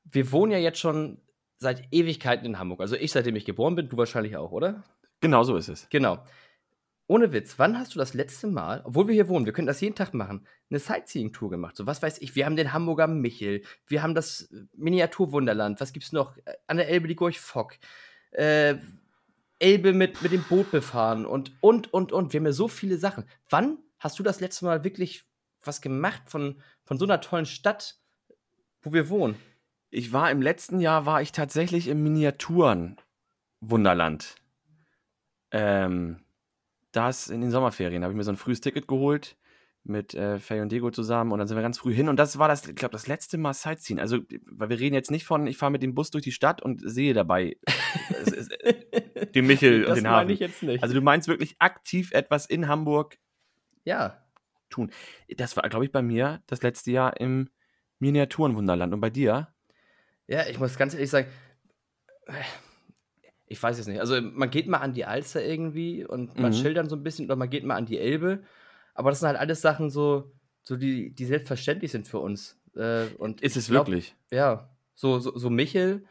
[0.03, 1.19] Wir wohnen ja jetzt schon
[1.57, 2.81] seit Ewigkeiten in Hamburg.
[2.81, 4.83] Also ich, seitdem ich geboren bin, du wahrscheinlich auch, oder?
[5.19, 5.87] Genau so ist es.
[5.89, 6.23] Genau.
[7.07, 9.79] Ohne Witz, wann hast du das letzte Mal, obwohl wir hier wohnen, wir können das
[9.81, 11.75] jeden Tag machen, eine Sightseeing-Tour gemacht?
[11.77, 16.11] So, was weiß ich, wir haben den Hamburger Michel, wir haben das Miniaturwunderland, was gibt's
[16.11, 16.37] noch?
[16.67, 17.77] An der Elbe die Gorch Fock,
[18.31, 18.75] äh,
[19.59, 22.33] Elbe mit, mit dem Boot befahren und, und, und, und.
[22.33, 23.25] Wir haben ja so viele Sachen.
[23.49, 25.25] Wann hast du das letzte Mal wirklich
[25.63, 27.99] was gemacht von, von so einer tollen Stadt,
[28.81, 29.35] wo wir wohnen?
[29.89, 34.35] Ich war im letzten Jahr, war ich tatsächlich im Miniaturen-Wunderland.
[35.51, 36.23] Ähm,
[36.91, 38.03] das in den Sommerferien.
[38.03, 39.37] habe ich mir so ein frühes Ticket geholt
[39.89, 42.37] mit äh, Faye und Diego zusammen und dann sind wir ganz früh hin und das
[42.37, 43.99] war das, ich glaube, das letzte Mal Sightseeing.
[43.99, 46.61] Also, weil wir reden jetzt nicht von, ich fahre mit dem Bus durch die Stadt
[46.61, 47.57] und sehe dabei
[48.09, 48.49] es,
[49.35, 50.13] den Michel das und den Hafen.
[50.13, 50.83] Das meine ich jetzt nicht.
[50.83, 53.17] Also du meinst wirklich aktiv etwas in Hamburg
[53.83, 54.21] ja.
[54.69, 54.91] tun.
[55.37, 57.49] Das war, glaube ich, bei mir das letzte Jahr im
[57.99, 59.47] Miniaturenwunderland und bei dir?
[60.27, 61.27] Ja, ich muss ganz ehrlich sagen,
[63.47, 63.99] ich weiß es nicht.
[63.99, 66.55] Also man geht mal an die Alster irgendwie und man mhm.
[66.55, 68.43] schildern so ein bisschen oder man geht mal an die Elbe
[68.97, 70.31] aber das sind halt alles Sachen so,
[70.63, 72.59] so die, die selbstverständlich sind für uns.
[72.75, 74.15] Äh, und ist es glaub, wirklich?
[74.31, 74.75] Ja.
[74.95, 76.05] So, so, so Michel.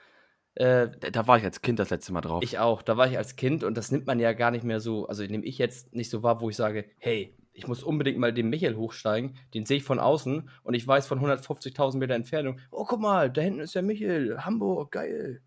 [0.54, 2.44] Äh, da war ich als Kind das letzte Mal drauf.
[2.44, 2.82] Ich auch.
[2.82, 5.08] Da war ich als Kind und das nimmt man ja gar nicht mehr so.
[5.08, 8.32] Also nehme ich jetzt nicht so wahr, wo ich sage, hey, ich muss unbedingt mal
[8.32, 9.36] den Michel hochsteigen.
[9.52, 13.32] Den sehe ich von außen und ich weiß von 150.000 Meter Entfernung, oh, guck mal,
[13.32, 14.44] da hinten ist der Michel.
[14.44, 15.42] Hamburg, geil.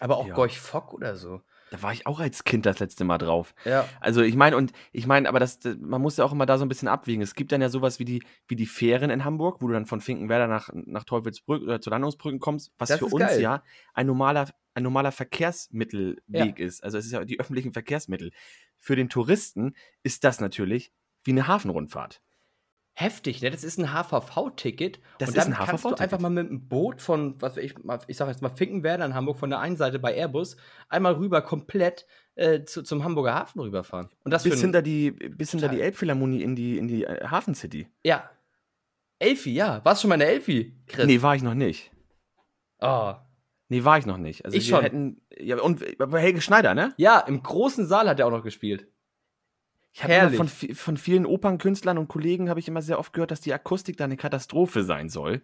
[0.00, 0.34] Aber auch ja.
[0.34, 1.40] Gorch Fock oder so.
[1.70, 3.54] Da war ich auch als Kind das letzte Mal drauf.
[3.64, 3.88] Ja.
[4.00, 6.64] Also ich meine, und ich meine, aber das, man muss ja auch immer da so
[6.64, 7.22] ein bisschen abwiegen.
[7.22, 9.86] Es gibt dann ja sowas wie die, wie die Fähren in Hamburg, wo du dann
[9.86, 13.40] von Finkenwerder nach, nach Teufelsbrück oder zu Landungsbrücken kommst, was das für uns geil.
[13.40, 13.62] ja
[13.94, 16.66] ein normaler, ein normaler Verkehrsmittelweg ja.
[16.66, 16.82] ist.
[16.82, 18.32] Also es ist ja die öffentlichen Verkehrsmittel.
[18.78, 22.20] Für den Touristen ist das natürlich wie eine Hafenrundfahrt
[23.00, 23.50] heftig, ne?
[23.50, 25.00] Das ist ein HVV-Ticket.
[25.18, 27.74] Das und ist ein HVV kannst du einfach mal mit einem Boot von, was ich,
[28.06, 30.56] ich sag jetzt mal Finkenwerder in Hamburg, von der einen Seite bei Airbus,
[30.88, 34.08] einmal rüber komplett äh, zu, zum Hamburger Hafen rüberfahren.
[34.24, 37.54] Und das bis hinter die, bis hinter die Elbphilharmonie in die, in die äh, Hafen
[37.54, 37.88] City.
[38.04, 38.30] Ja.
[39.18, 39.84] Elfi, ja.
[39.84, 41.06] Warst du schon mal in der Elfi, Chris?
[41.06, 41.90] Nee, war ich noch nicht.
[42.80, 43.14] Oh.
[43.68, 44.44] Nee, war ich noch nicht.
[44.44, 44.82] Also ich schon.
[44.82, 45.82] Hätten, ja, und
[46.12, 46.92] Helge Schneider, ne?
[46.96, 48.88] Ja, im großen Saal hat er auch noch gespielt.
[49.92, 53.40] Ich habe von, von vielen Opernkünstlern und Kollegen habe ich immer sehr oft gehört, dass
[53.40, 55.42] die Akustik da eine Katastrophe sein soll.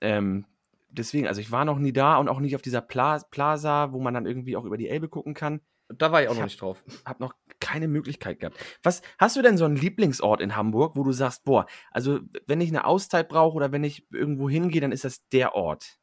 [0.00, 0.46] Ähm,
[0.90, 4.00] deswegen, also ich war noch nie da und auch nicht auf dieser Pla Plaza, wo
[4.00, 5.60] man dann irgendwie auch über die Elbe gucken kann.
[5.88, 6.82] Da war ich auch ich noch hab, nicht drauf.
[7.04, 8.58] Hab noch keine Möglichkeit gehabt.
[8.82, 12.60] Was hast du denn so einen Lieblingsort in Hamburg, wo du sagst, boah, also wenn
[12.60, 15.98] ich eine Auszeit brauche oder wenn ich irgendwo hingehe, dann ist das der Ort?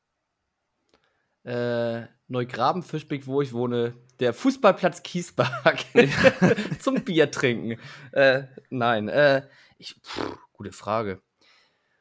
[1.44, 5.86] Äh, Neugraben, Fischbeck, wo ich wohne, der Fußballplatz Kiesberg
[6.80, 7.80] zum Bier trinken.
[8.12, 11.22] Äh, nein, äh, ich, pff, gute Frage.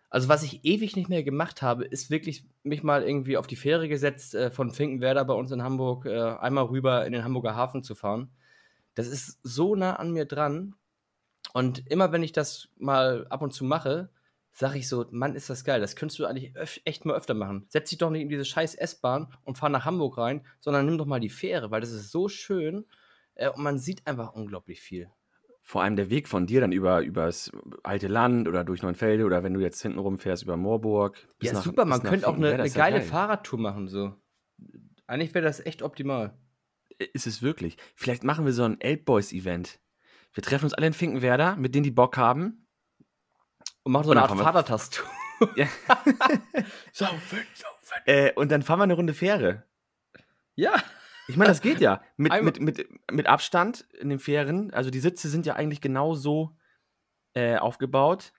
[0.08, 3.56] Also, was ich ewig nicht mehr gemacht habe, ist wirklich mich mal irgendwie auf die
[3.56, 7.56] Fähre gesetzt, äh, von Finkenwerder bei uns in Hamburg äh, einmal rüber in den Hamburger
[7.56, 8.30] Hafen zu fahren.
[8.94, 10.76] Das ist so nah an mir dran.
[11.52, 14.10] Und immer wenn ich das mal ab und zu mache,
[14.57, 15.81] sag ich so, Mann, ist das geil.
[15.81, 17.67] Das könntest du eigentlich echt mal öfter machen.
[17.69, 20.97] Setz dich doch nicht in diese scheiß S-Bahn und fahr nach Hamburg rein, sondern nimm
[20.97, 22.87] doch mal die Fähre, weil das ist so schön
[23.35, 25.11] äh, und man sieht einfach unglaublich viel.
[25.61, 27.51] Vor allem der Weg von dir dann über übers
[27.83, 31.27] alte Land oder durch Neunfelde oder wenn du jetzt hinten rumfährst über Moorburg.
[31.43, 33.07] Ja, nach- super, man könnte auch eine, eine geile geil.
[33.07, 34.14] Fahrradtour machen, so.
[35.07, 36.37] Eigentlich wäre das echt optimal.
[37.12, 37.77] Ist es wirklich.
[37.97, 39.81] Vielleicht machen wir so ein Elb Boys Event.
[40.33, 42.63] Wir treffen uns alle in Finkenwerder, mit denen die Bock haben.
[43.85, 45.07] Und machen so Und eine Art Vatertastatur.
[45.57, 45.66] Ja.
[46.92, 48.03] Saufen, saufen.
[48.07, 49.64] Äh, und dann fahren wir eine Runde Fähre.
[50.55, 50.73] Ja.
[51.27, 52.03] Ich meine, das geht ja.
[52.16, 54.73] Mit, Einmal- mit, mit, mit Abstand in den Fähren.
[54.73, 56.57] Also die Sitze sind ja eigentlich genau so
[57.35, 58.33] äh, aufgebaut.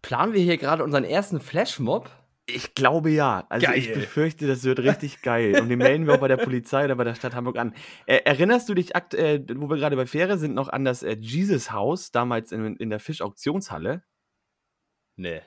[0.00, 2.08] Planen wir hier gerade unseren ersten Flashmob?
[2.46, 3.46] Ich glaube ja.
[3.48, 3.96] Also ich Geil.
[3.96, 5.60] befürchte, das wird richtig geil.
[5.60, 7.74] Und den melden wir auch bei der Polizei oder bei der Stadt Hamburg an.
[8.06, 11.02] Äh, erinnerst du dich, akt äh, wo wir gerade bei Fähre sind, noch an das
[11.02, 14.02] äh, Jesus Haus, damals in, in der Fischauktionshalle?
[15.20, 15.42] Nee.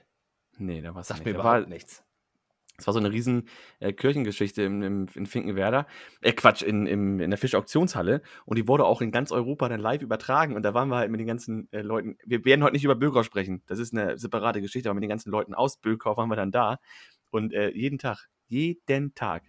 [0.59, 1.25] Nee, da war es Sagt nicht.
[1.25, 2.03] mir überhaupt war, nichts.
[2.77, 3.47] Es war so eine riesen
[3.79, 5.87] äh, Kirchengeschichte im, im, in Finkenwerder.
[6.21, 8.21] Äh, Quatsch, in, im, in der Fischauktionshalle.
[8.45, 10.55] Und die wurde auch in ganz Europa dann live übertragen.
[10.55, 12.17] Und da waren wir halt mit den ganzen äh, Leuten.
[12.23, 13.63] Wir werden heute nicht über Bökau sprechen.
[13.65, 14.89] Das ist eine separate Geschichte.
[14.89, 16.79] Aber mit den ganzen Leuten aus Bökau waren wir dann da.
[17.31, 18.29] Und äh, jeden Tag.
[18.47, 19.43] Jeden Tag.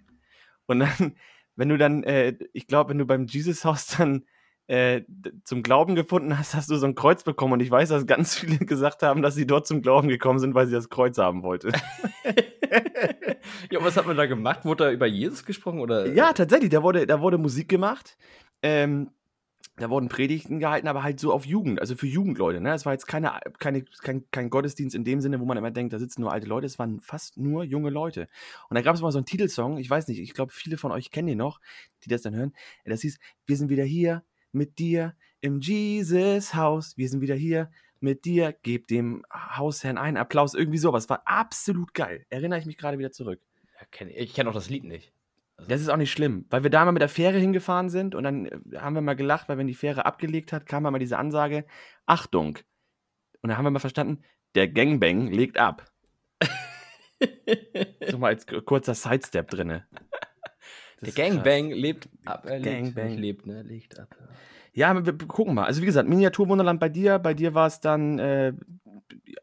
[0.64, 0.88] Und dann,
[1.56, 4.24] wenn du dann, äh, ich glaube, wenn du beim Jesus-Haus dann
[4.66, 5.03] äh,
[5.44, 7.55] zum Glauben gefunden hast, hast du so ein Kreuz bekommen.
[7.55, 10.55] Und ich weiß, dass ganz viele gesagt haben, dass sie dort zum Glauben gekommen sind,
[10.55, 11.68] weil sie das Kreuz haben wollte.
[13.70, 14.64] ja, was hat man da gemacht?
[14.64, 15.81] Wurde da über Jesus gesprochen?
[15.81, 16.12] Oder?
[16.12, 18.16] Ja, tatsächlich, da wurde, da wurde Musik gemacht.
[18.62, 19.11] Ähm,
[19.77, 22.61] da wurden Predigten gehalten, aber halt so auf Jugend, also für Jugendleute.
[22.61, 22.74] Ne?
[22.74, 25.92] Es war jetzt keine, keine, kein, kein Gottesdienst in dem Sinne, wo man immer denkt,
[25.92, 26.66] da sitzen nur alte Leute.
[26.66, 28.29] Es waren fast nur junge Leute.
[28.68, 30.92] Und da gab es mal so einen Titelsong, ich weiß nicht, ich glaube, viele von
[30.92, 31.59] euch kennen den noch,
[32.05, 32.53] die das dann hören.
[32.85, 34.22] Das hieß, wir sind wieder hier
[34.54, 36.96] mit dir im Jesus-Haus.
[36.96, 38.54] Wir sind wieder hier mit dir.
[38.62, 40.54] Gebt dem Hausherrn einen Applaus.
[40.54, 41.08] Irgendwie sowas.
[41.08, 42.24] War absolut geil.
[42.30, 43.40] Erinnere ich mich gerade wieder zurück.
[43.78, 45.12] Ja, kenn ich ich kenne auch das Lied nicht.
[45.68, 48.24] Das ist auch nicht schlimm, weil wir da mal mit der Fähre hingefahren sind und
[48.24, 51.16] dann äh, haben wir mal gelacht, weil wenn die Fähre abgelegt hat, kam mal diese
[51.16, 51.64] Ansage,
[52.06, 52.58] Achtung.
[53.40, 55.90] Und da haben wir mal verstanden, der Gangbang legt ab.
[58.10, 59.86] So mal als kurzer Sidestep drinne.
[61.04, 61.34] Der krass.
[61.34, 62.46] Gangbang lebt ab.
[62.46, 63.08] Er Gangbang.
[63.10, 63.62] Lebt, lebt, ne?
[63.62, 64.16] Legt ab.
[64.72, 65.64] Ja, wir, wir gucken mal.
[65.64, 68.52] Also wie gesagt, Miniaturwunderland bei dir, bei dir war es dann, äh,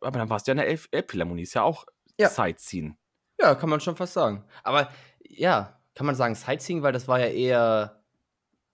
[0.02, 1.86] aber dann warst du ja in der Elf Elbphilharmonie, ist ja auch
[2.19, 2.30] Ja.
[2.30, 2.97] Sightseeing.
[3.39, 4.43] Ja, kann man schon fast sagen.
[4.63, 4.89] Aber
[5.28, 8.02] ja, kann man sagen Sightseeing, weil das war ja eher.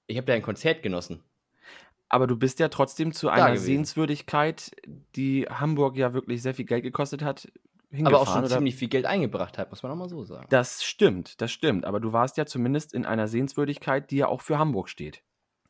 [0.07, 1.23] Ich habe ja ein Konzert genossen.
[2.09, 3.57] Aber du bist ja trotzdem zu einer.
[3.57, 4.71] Sehenswürdigkeit,
[5.15, 7.51] die Hamburg ja wirklich sehr viel Geld gekostet hat.
[8.03, 8.49] Aber auch schon oder?
[8.49, 10.47] ziemlich viel Geld eingebracht hat, muss man auch mal so sagen.
[10.49, 11.85] Das stimmt, das stimmt.
[11.85, 15.21] Aber du warst ja zumindest in einer Sehenswürdigkeit, die ja auch für Hamburg steht.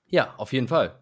[0.07, 0.99] Ja, auf jeden Fall.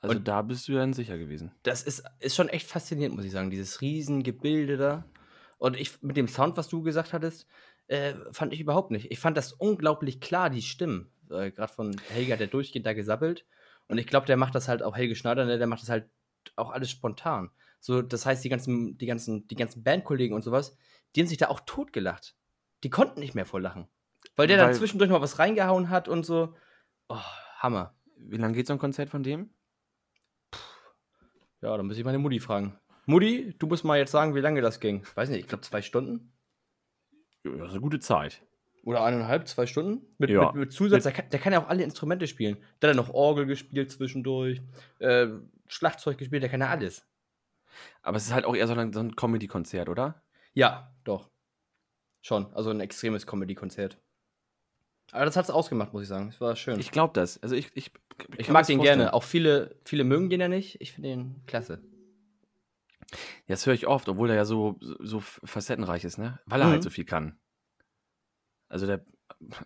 [0.00, 1.52] Also Und- da bist du dann sicher gewesen.
[1.62, 3.50] Das ist, ist schon echt faszinierend, muss ich sagen.
[3.50, 5.04] Dieses Riesengebilde da.
[5.58, 7.46] Und ich, mit dem Sound, was du gesagt hattest,
[7.88, 9.10] äh, fand ich überhaupt nicht.
[9.10, 11.10] Ich fand das unglaublich klar, die Stimmen.
[11.30, 13.46] Äh, Gerade von Helge hat der durchgehend da gesabbelt.
[13.88, 16.08] Und ich glaube, der macht das halt auch, Helge Schneider, ne, der macht das halt
[16.56, 17.50] auch alles spontan.
[17.86, 20.76] So, das heißt, die ganzen, die ganzen, die ganzen Bandkollegen und sowas,
[21.14, 22.34] die haben sich da auch totgelacht.
[22.82, 23.86] Die konnten nicht mehr vor Lachen.
[24.34, 26.52] Weil der dann Weil- zwischendurch mal was reingehauen hat und so.
[27.08, 27.20] Oh,
[27.58, 27.94] Hammer.
[28.16, 29.50] Wie lange geht so ein Konzert von dem?
[31.62, 32.76] Ja, dann muss ich meine Mutti fragen.
[33.06, 35.06] Mutti, du musst mal jetzt sagen, wie lange das ging.
[35.14, 36.32] Weiß nicht, ich glaube zwei Stunden.
[37.44, 38.42] Ja, das ist eine gute Zeit.
[38.82, 40.04] Oder eineinhalb, zwei Stunden?
[40.18, 40.46] Mit, Ja.
[40.46, 42.56] mit, mit Zusatz, der kann, der kann ja auch alle Instrumente spielen.
[42.82, 44.60] Der hat ja noch Orgel gespielt zwischendurch,
[44.98, 45.28] äh,
[45.68, 47.06] Schlagzeug gespielt, der kann ja alles.
[48.02, 50.22] Aber es ist halt auch eher so ein, so ein Comedy-Konzert, oder?
[50.54, 51.30] Ja, doch.
[52.22, 52.52] Schon.
[52.54, 53.98] Also ein extremes Comedy-Konzert.
[55.12, 56.28] Aber das hat es ausgemacht, muss ich sagen.
[56.28, 56.74] Es war schön.
[56.80, 57.40] Ich Ich, glaube das.
[57.42, 58.98] Also ich, ich, kann mag mir's den vorstellen.
[59.00, 59.12] gerne.
[59.14, 60.80] Auch viele, viele mögen den ja nicht.
[60.80, 61.80] Ich finde den klasse.
[63.12, 66.40] Ja, das höre ich oft, obwohl er ja so, so, facettenreich ist, ne?
[66.46, 66.70] Weil er Mhm.
[66.72, 67.38] halt so viel kann.
[68.68, 69.04] Also der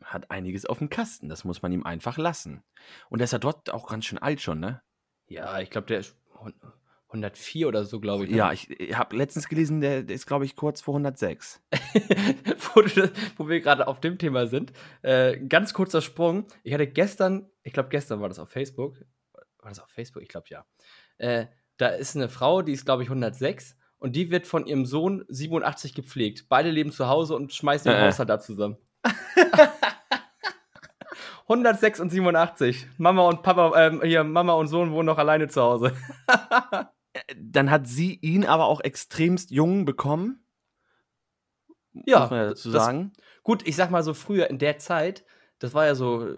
[0.05, 1.31] hat einiges auf dem Kasten.
[1.31, 2.62] Das muss man ihm einfach lassen.
[3.09, 4.83] Und der ist ja dort auch ganz schön alt schon, ne?
[5.29, 6.16] Ja, ich glaube, der ist
[7.11, 8.31] 104 oder so, glaube ich.
[8.31, 8.37] ne?
[8.37, 11.61] Ja, ich, ich habe letztens gelesen, der, der ist, glaube ich, kurz vor 106.
[12.75, 14.73] wo, das, wo wir gerade auf dem Thema sind.
[15.03, 16.46] Äh, ganz kurzer Sprung.
[16.62, 18.96] Ich hatte gestern, ich glaube gestern war das auf Facebook.
[19.33, 20.23] War das auf Facebook?
[20.23, 20.64] Ich glaube ja.
[21.18, 21.46] Äh,
[21.77, 25.25] da ist eine Frau, die ist glaube ich 106 und die wird von ihrem Sohn
[25.29, 26.46] 87 gepflegt.
[26.49, 28.07] Beide leben zu Hause und schmeißen den Äh.
[28.07, 28.77] Haushalt da zusammen.
[31.49, 32.87] 106 und 87.
[32.99, 35.92] Mama und Papa, ähm, hier, Mama und Sohn wohnen noch alleine zu Hause.
[37.37, 40.45] Dann hat sie ihn aber auch extremst jung bekommen.
[42.07, 43.12] Ja, muss man ja dazu das- sagen.
[43.43, 45.25] Gut, ich sag mal so früher in der Zeit,
[45.59, 46.37] das war ja so,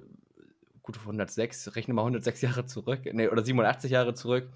[0.82, 4.50] gut, 106, rechne mal 106 Jahre zurück, nee, oder 87 Jahre zurück.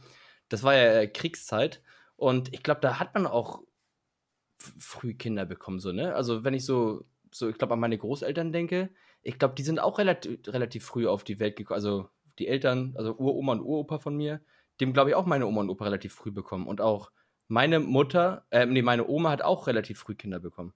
[0.48, 1.82] Das war ja äh, Kriegszeit.
[2.16, 3.62] Und ich glaube, da hat man auch
[4.78, 6.14] früh Kinder bekommen, so, ne?
[6.14, 8.90] Also, wenn ich so, so ich glaube, an meine Großeltern denke,
[9.22, 11.76] ich glaube, die sind auch relativ, relativ früh auf die Welt gekommen.
[11.76, 14.40] Also, die Eltern, also Uroma und Uropa von mir,
[14.80, 16.66] dem glaube ich auch meine Oma und Opa relativ früh bekommen.
[16.66, 17.10] Und auch
[17.48, 20.72] meine Mutter, äh, nee, meine Oma hat auch relativ früh Kinder bekommen.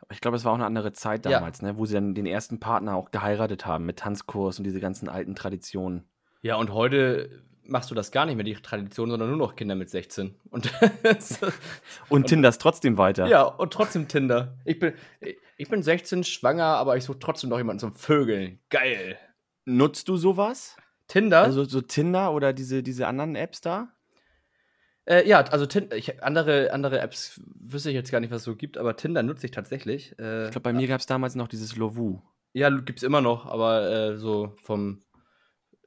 [0.00, 1.32] Aber ich glaube, es war auch eine andere Zeit Ja.
[1.32, 4.80] damals, ne, wo sie dann den ersten Partner auch geheiratet haben mit Tanzkurs und diese
[4.80, 6.08] ganzen alten Traditionen.
[6.42, 9.74] Ja, und heute machst du das gar nicht mehr, die Tradition, sondern nur noch Kinder
[9.74, 10.34] mit 16.
[10.50, 10.72] Und
[12.08, 13.26] Und Tinders trotzdem weiter.
[13.26, 14.56] ja, und trotzdem Tinder.
[14.64, 14.94] Ich bin,
[15.56, 18.60] ich bin 16, schwanger, aber ich suche trotzdem noch jemanden zum Vögeln.
[18.70, 19.18] Geil.
[19.66, 20.76] Nutzt du sowas?
[21.08, 21.42] Tinder?
[21.42, 23.88] Also so Tinder oder diese, diese anderen Apps da?
[25.06, 28.44] Äh, ja, also Tinder, ich, andere, andere Apps wüsste ich jetzt gar nicht, was es
[28.44, 30.18] so gibt, aber Tinder nutze ich tatsächlich.
[30.18, 32.20] Äh, Ich glaube, bei mir gab es damals noch dieses Lovu.
[32.52, 35.02] ja, gibt's immer noch, aber äh, so vom,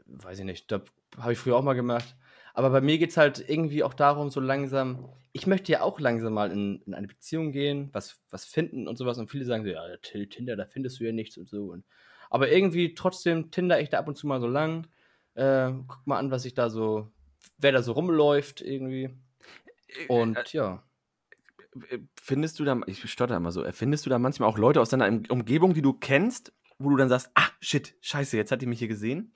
[0.06, 0.82] weiß ich nicht, da
[1.18, 2.16] habe ich früher auch mal gemacht.
[2.54, 6.00] Aber bei mir geht es halt irgendwie auch darum, so langsam, ich möchte ja auch
[6.00, 9.18] langsam mal in, in eine Beziehung gehen, was, was finden und sowas.
[9.20, 11.66] Und viele sagen so, ja, Tinder, da findest du ja nichts und so.
[11.72, 11.86] Und,
[12.30, 14.88] aber irgendwie trotzdem Tinder ich da ab und zu mal so lang.
[15.36, 17.12] Äh, guck mal an, was ich da so,
[17.58, 19.10] wer da so rumläuft irgendwie.
[20.08, 20.84] Und ja.
[21.90, 24.82] Äh, Findest du da, ich stotter immer so, äh, findest du da manchmal auch Leute
[24.82, 28.62] aus deiner Umgebung, die du kennst, wo du dann sagst, ah, shit, scheiße, jetzt hat
[28.62, 29.34] die mich hier gesehen?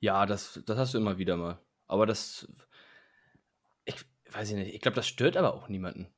[0.00, 1.60] Ja, das, das hast du immer wieder mal.
[1.86, 2.48] Aber das,
[3.84, 3.94] ich
[4.32, 6.08] weiß ich nicht, ich glaube, das stört aber auch niemanden.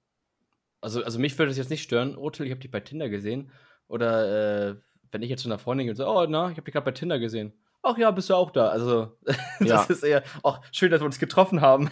[0.81, 2.17] Also, also mich würde das jetzt nicht stören.
[2.17, 3.51] Otel, ich habe dich bei Tinder gesehen.
[3.89, 4.77] Oder äh,
[5.11, 6.85] wenn ich jetzt zu einer Freundin gehe und sage, oh, na, ich habe dich gerade
[6.85, 7.53] bei Tinder gesehen.
[7.85, 8.69] Ach ja, bist du auch da.
[8.69, 9.17] Also,
[9.61, 9.83] das Ja.
[9.85, 11.91] ist eher, auch schön, dass wir uns getroffen haben.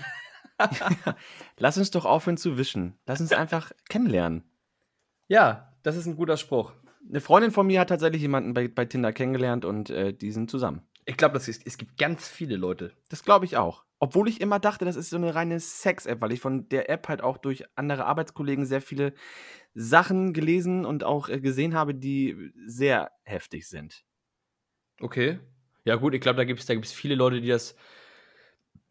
[1.59, 2.99] Lass uns doch aufhören zu wischen.
[3.07, 4.45] Lass uns einfach kennenlernen.
[5.29, 6.73] Ja, das ist ein guter Spruch.
[7.09, 10.51] Eine Freundin von mir hat tatsächlich jemanden bei, bei Tinder kennengelernt und äh, die sind
[10.51, 10.83] zusammen.
[11.05, 12.93] Ich glaube, es gibt ganz viele Leute.
[13.09, 13.85] Das glaube ich auch.
[13.99, 17.09] Obwohl ich immer dachte, das ist so eine reine Sex-App, weil ich von der App
[17.09, 19.13] halt auch durch andere Arbeitskollegen sehr viele
[19.75, 24.05] Sachen gelesen und auch äh, gesehen habe, die sehr heftig sind.
[25.01, 25.41] Okay.
[25.85, 27.75] Ja, gut, ich glaube, da gibt es da gibt's viele Leute, die das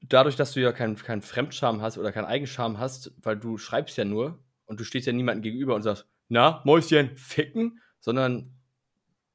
[0.02, 3.98] dadurch, dass du ja keinen kein Fremdscham hast oder keinen Eigenscham hast, weil du schreibst
[3.98, 8.54] ja nur und du stehst ja niemandem gegenüber und sagst, na, Mäuschen, ficken, sondern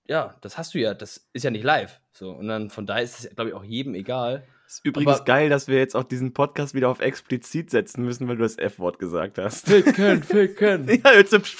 [0.09, 2.01] ja, das hast du ja, das ist ja nicht live.
[2.12, 4.47] So, und dann von daher ist es, glaube ich, auch jedem egal.
[4.66, 8.27] Ist übrigens Aber- geil, dass wir jetzt auch diesen Podcast wieder auf explizit setzen müssen,
[8.29, 9.66] weil du das F-Wort gesagt hast.
[9.66, 10.88] Ficken, ficken.
[11.05, 11.42] ja, jetzt im.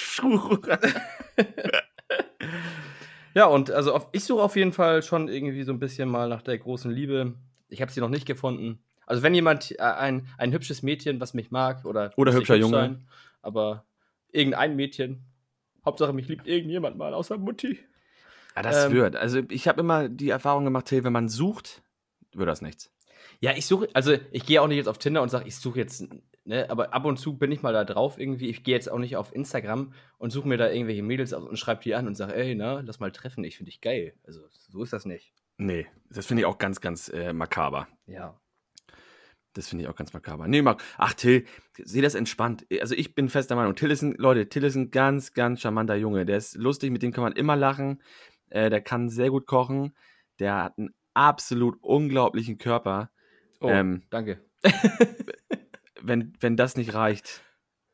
[3.37, 6.27] Ja, und also auf, ich suche auf jeden Fall schon irgendwie so ein bisschen mal
[6.27, 7.35] nach der großen Liebe.
[7.68, 8.79] Ich habe sie noch nicht gefunden.
[9.05, 12.62] Also wenn jemand äh, ein, ein hübsches Mädchen, was mich mag, oder Oder hübscher hübsch
[12.62, 13.03] Junge.
[13.42, 13.85] aber
[14.33, 15.22] irgendein Mädchen.
[15.85, 17.79] Hauptsache mich liebt irgendjemand mal, außer Mutti.
[18.57, 19.16] Ja, das Ähm, wird.
[19.16, 21.83] Also ich habe immer die Erfahrung gemacht, Till, wenn man sucht,
[22.33, 22.90] wird das nichts.
[23.40, 25.79] Ja, ich suche, also ich gehe auch nicht jetzt auf Tinder und sage, ich suche
[25.79, 26.09] jetzt,
[26.46, 28.48] ne, aber ab und zu bin ich mal da drauf irgendwie.
[28.48, 31.59] Ich gehe jetzt auch nicht auf Instagram und suche mir da irgendwelche Mädels aus und
[31.59, 34.14] schreibe die an und sage, ey, na, lass mal treffen, ich finde dich geil.
[34.24, 35.32] Also so ist das nicht.
[35.59, 37.88] Nee, das finde ich auch ganz, ganz äh, makaber.
[38.06, 38.38] Ja.
[39.54, 40.48] Das finde ich auch ganz makaber.
[40.48, 40.82] Nee, Marc.
[40.98, 41.46] Ach, Till,
[41.82, 42.66] seh das entspannt.
[42.80, 43.74] Also ich bin fester Meinung.
[43.74, 46.26] Till ist ein, Leute, Till ist ein ganz, ganz charmanter Junge.
[46.26, 48.02] Der ist lustig, mit dem kann man immer lachen.
[48.50, 49.96] Äh, der kann sehr gut kochen.
[50.40, 53.11] Der hat einen absolut unglaublichen Körper.
[53.61, 54.44] Oh, Ähm, danke.
[56.07, 57.42] Wenn, wenn das nicht reicht,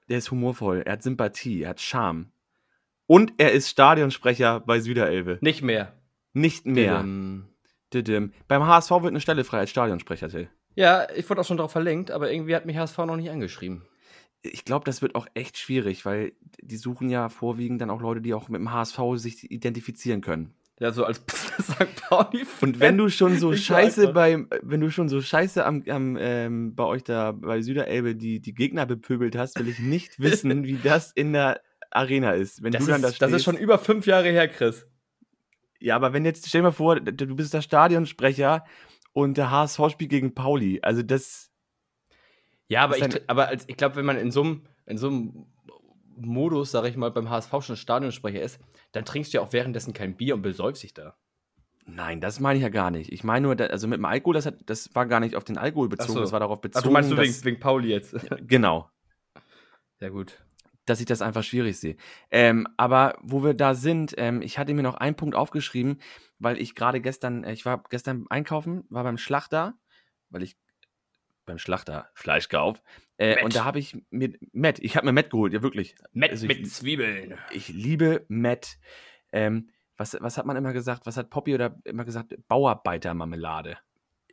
[0.09, 0.83] der ist humorvoll.
[0.85, 2.33] Er hat Sympathie, er hat Charme.
[3.07, 5.39] Und er ist Stadionsprecher bei Süderelbe.
[5.41, 5.93] Nicht mehr.
[6.33, 7.01] Nicht mehr.
[7.01, 7.49] Ähm,
[7.93, 8.33] Didim.
[8.49, 10.49] Beim HSV wird eine Stelle frei als Stadionsprecher, Till.
[10.75, 13.83] Ja, ich wurde auch schon darauf verlinkt, aber irgendwie hat mich HSV noch nicht angeschrieben.
[14.43, 18.21] ich glaube, das wird auch echt schwierig, weil die suchen ja vorwiegend dann auch Leute,
[18.21, 20.55] die auch mit dem HSV sich identifizieren können.
[20.81, 21.19] Ja, so als
[21.61, 22.09] St.
[22.09, 22.45] Pauli.
[22.61, 24.15] Und wenn du schon so scheiße einfach.
[24.15, 28.41] beim, wenn du schon so scheiße am, am ähm, bei euch da bei Süderelbe die,
[28.41, 32.63] die Gegner bepöbelt hast, will ich nicht wissen, wie das in der Arena ist.
[32.63, 33.45] Wenn Das, du dann da ist, das ist stehst.
[33.45, 34.87] schon über fünf Jahre her, Chris.
[35.79, 38.65] Ja, aber wenn jetzt, stell dir mal vor, du bist der Stadionsprecher
[39.13, 40.81] und der HSV spielt gegen Pauli.
[40.83, 41.51] Also das,
[42.69, 45.09] Ja, aber Ist ich, aber als, ich glaube, wenn man in so einem in so
[45.09, 45.47] einem
[46.17, 48.61] Modus, sag ich mal, beim HSV schon Stadionsprecher ist,
[48.93, 51.17] dann trinkst du ja auch währenddessen kein Bier und besäufst dich da.
[51.87, 53.13] nein, das meine ich ja gar nicht.
[53.13, 55.59] Ich meine nur, also mit dem Alkohol, das, hat, das war gar nicht auf den
[55.59, 56.21] Alkohol bezogen, so.
[56.21, 56.85] das war darauf Ach, bezogen.
[56.85, 58.15] du meinst du wegen, wegen Pauli jetzt?
[58.47, 58.89] Genau.
[60.01, 60.43] Ja, gut.
[60.85, 61.97] dass ich das einfach schwierig sehe.
[62.31, 66.01] Ähm, aber wo wir da sind, ähm, ich hatte mir noch einen Punkt aufgeschrieben,
[66.39, 69.75] weil ich gerade gestern, äh, ich war gestern einkaufen, war beim Schlachter,
[70.31, 70.57] weil ich
[71.47, 72.83] beim Schlachter Fleisch kauf.
[73.23, 73.45] Äh, Matt.
[73.45, 75.95] und da habe ich mir Matt, ich habe mir Matt geholt, ja wirklich.
[76.13, 77.39] Met Also mit ich- Zwiebeln.
[77.53, 78.79] Ich liebe Matt.
[79.33, 81.07] Ähm, was, was hat man immer gesagt?
[81.07, 82.35] Was hat Poppy oder immer gesagt?
[82.49, 83.79] Bauarbeitermarmelade.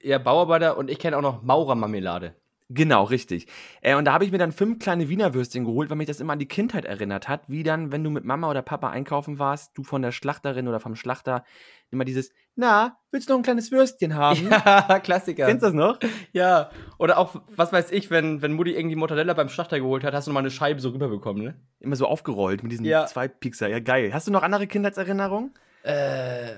[0.01, 2.35] Ja, Bauarbeiter und ich kenne auch noch Maurermarmelade.
[2.71, 3.47] Genau, richtig.
[3.81, 6.19] Äh, und da habe ich mir dann fünf kleine Wiener Würstchen geholt, weil mich das
[6.19, 9.39] immer an die Kindheit erinnert hat, wie dann, wenn du mit Mama oder Papa einkaufen
[9.39, 11.43] warst, du von der Schlachterin oder vom Schlachter
[11.89, 14.49] immer dieses, na, willst du noch ein kleines Würstchen haben?
[14.51, 15.47] Ja, Klassiker.
[15.47, 15.97] Kennst du das noch?
[16.31, 16.69] Ja.
[16.99, 20.27] Oder auch, was weiß ich, wenn, wenn Mutti irgendwie Mortadella beim Schlachter geholt hat, hast
[20.27, 21.55] du noch mal eine Scheibe so rüberbekommen, ne?
[21.79, 23.07] Immer so aufgerollt mit diesen Ja.
[23.07, 23.67] zwei Piekser.
[23.67, 24.13] Ja, geil.
[24.13, 25.55] Hast du noch andere Kindheitserinnerungen?
[25.81, 26.51] Äh,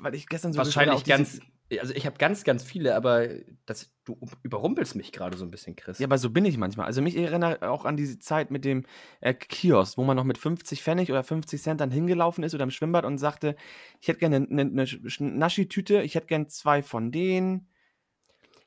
[0.00, 1.40] Weil ich gestern so wahrscheinlich ganz.
[1.80, 3.28] Also ich habe ganz, ganz viele, aber
[3.66, 5.98] das, du überrumpelst mich gerade so ein bisschen, Chris.
[5.98, 6.86] Ja, aber so bin ich manchmal.
[6.86, 8.86] Also mich erinnert auch an diese Zeit mit dem
[9.20, 12.64] äh, Kiosk, wo man noch mit 50 Pfennig oder 50 Cent dann hingelaufen ist oder
[12.64, 13.54] im Schwimmbad und sagte,
[14.00, 17.68] ich hätte gerne eine, eine, eine Naschi-Tüte, ich hätte gerne zwei von denen,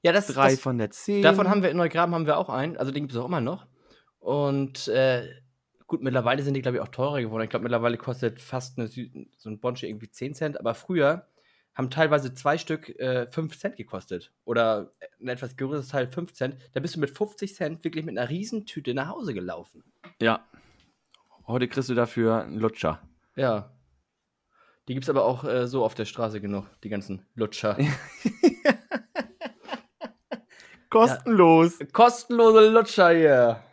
[0.04, 1.24] ja das, drei das, von der 10.
[1.24, 3.42] Davon haben wir in Neugraben haben wir auch einen, also den gibt es auch immer
[3.42, 3.66] noch.
[4.20, 5.28] Und äh,
[5.88, 7.44] gut, mittlerweile sind die, glaube ich, auch teurer geworden.
[7.44, 11.26] Ich glaube, mittlerweile kostet fast eine, so ein Bonsche irgendwie 10 Cent, aber früher
[11.76, 14.32] haben teilweise zwei Stück äh, 5 Cent gekostet.
[14.44, 16.58] Oder ein etwas größeres Teil 5 Cent.
[16.74, 19.84] Da bist du mit 50 Cent wirklich mit einer Riesentüte nach Hause gelaufen.
[20.22, 20.46] Ja.
[21.48, 23.02] Heute kriegst du dafür einen Lutscher.
[23.36, 23.72] Ja.
[24.88, 27.78] Die gibt es aber auch äh, so auf der Straße genug, die ganzen Lutscher.
[30.90, 31.80] Kostenlos.
[31.94, 33.64] Kostenlose Lutscher hier.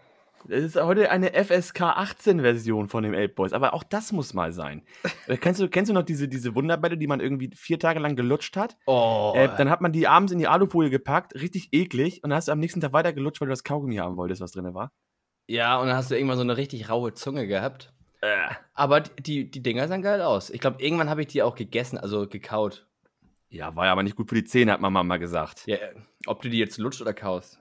[0.51, 4.33] Es ist heute eine FSK 18 Version von dem Elb Boys, aber auch das muss
[4.35, 4.83] mal sein.
[5.27, 8.17] Äh, kennst, du, kennst du noch diese, diese Wunderbälle, die man irgendwie vier Tage lang
[8.17, 8.79] gelutscht hat?
[8.87, 9.35] Oh.
[9.37, 12.49] Äh, dann hat man die abends in die Alufolie gepackt, richtig eklig, und dann hast
[12.49, 14.91] du am nächsten Tag weiter gelutscht, weil du das Kaugummi haben wolltest, was drin war.
[15.47, 17.93] ja, und dann hast du irgendwann so eine richtig raue Zunge gehabt.
[18.23, 18.49] Äh.
[18.73, 20.49] Aber die, die Dinger sahen geil aus.
[20.49, 22.87] Ich glaube, irgendwann habe ich die auch gegessen, also gekaut.
[23.51, 25.65] Ja, war ja aber nicht gut für die Zähne, hat Mama mal gesagt.
[25.67, 25.77] Ja,
[26.27, 27.61] ob du die jetzt lutscht oder kaust.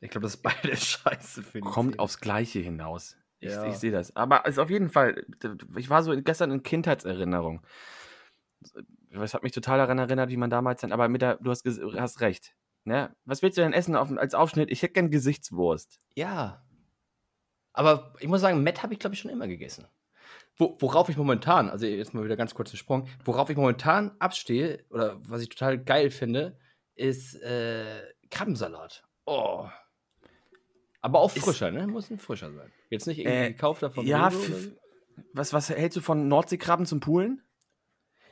[0.00, 3.16] Ich glaube, das ist beide scheiße für die Kommt aufs Gleiche hinaus.
[3.40, 3.66] Ich, Ja.
[3.66, 4.14] ich sehe das.
[4.16, 5.24] Aber ist auf jeden Fall,
[5.76, 7.62] ich war so gestern in Kindheitserinnerung.
[9.12, 11.64] Das hat mich total daran erinnert, wie man damals dann, aber mit der, du hast,
[11.66, 12.54] hast recht.
[12.84, 13.14] Ne?
[13.24, 14.70] Was willst du denn essen auf, als Aufschnitt?
[14.70, 15.98] Ich hätte gern Gesichtswurst.
[16.14, 16.64] Ja.
[17.72, 19.86] Aber ich muss sagen, Met habe ich, glaube ich, schon immer gegessen.
[20.56, 24.10] Wo, worauf ich momentan, also jetzt mal wieder ganz kurz einen Sprung, worauf ich momentan
[24.18, 26.58] abstehe, oder was ich total geil finde,
[26.96, 29.04] ist äh, Krabbensalat.
[29.26, 29.68] Oh.
[31.00, 31.86] Aber auch frischer, ne?
[31.86, 32.72] Muss ein frischer sein.
[32.90, 34.40] Jetzt nicht irgendwie Äh, gekaufter von ja, so.
[35.32, 37.42] was, was hältst du von Nordseekrabben zum Poolen?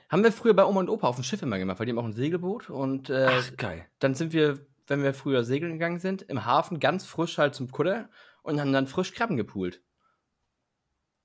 [0.08, 1.98] Haben wir früher bei Oma und Opa auf dem Schiff immer gemacht, weil die haben
[1.98, 3.86] auch ein Segelboot und äh, Ach, geil.
[3.98, 7.70] dann sind wir, wenn wir früher segeln gegangen sind, im Hafen ganz frisch halt zum
[7.70, 8.08] Kutter
[8.42, 9.82] und haben dann frisch Krabben gepoolt.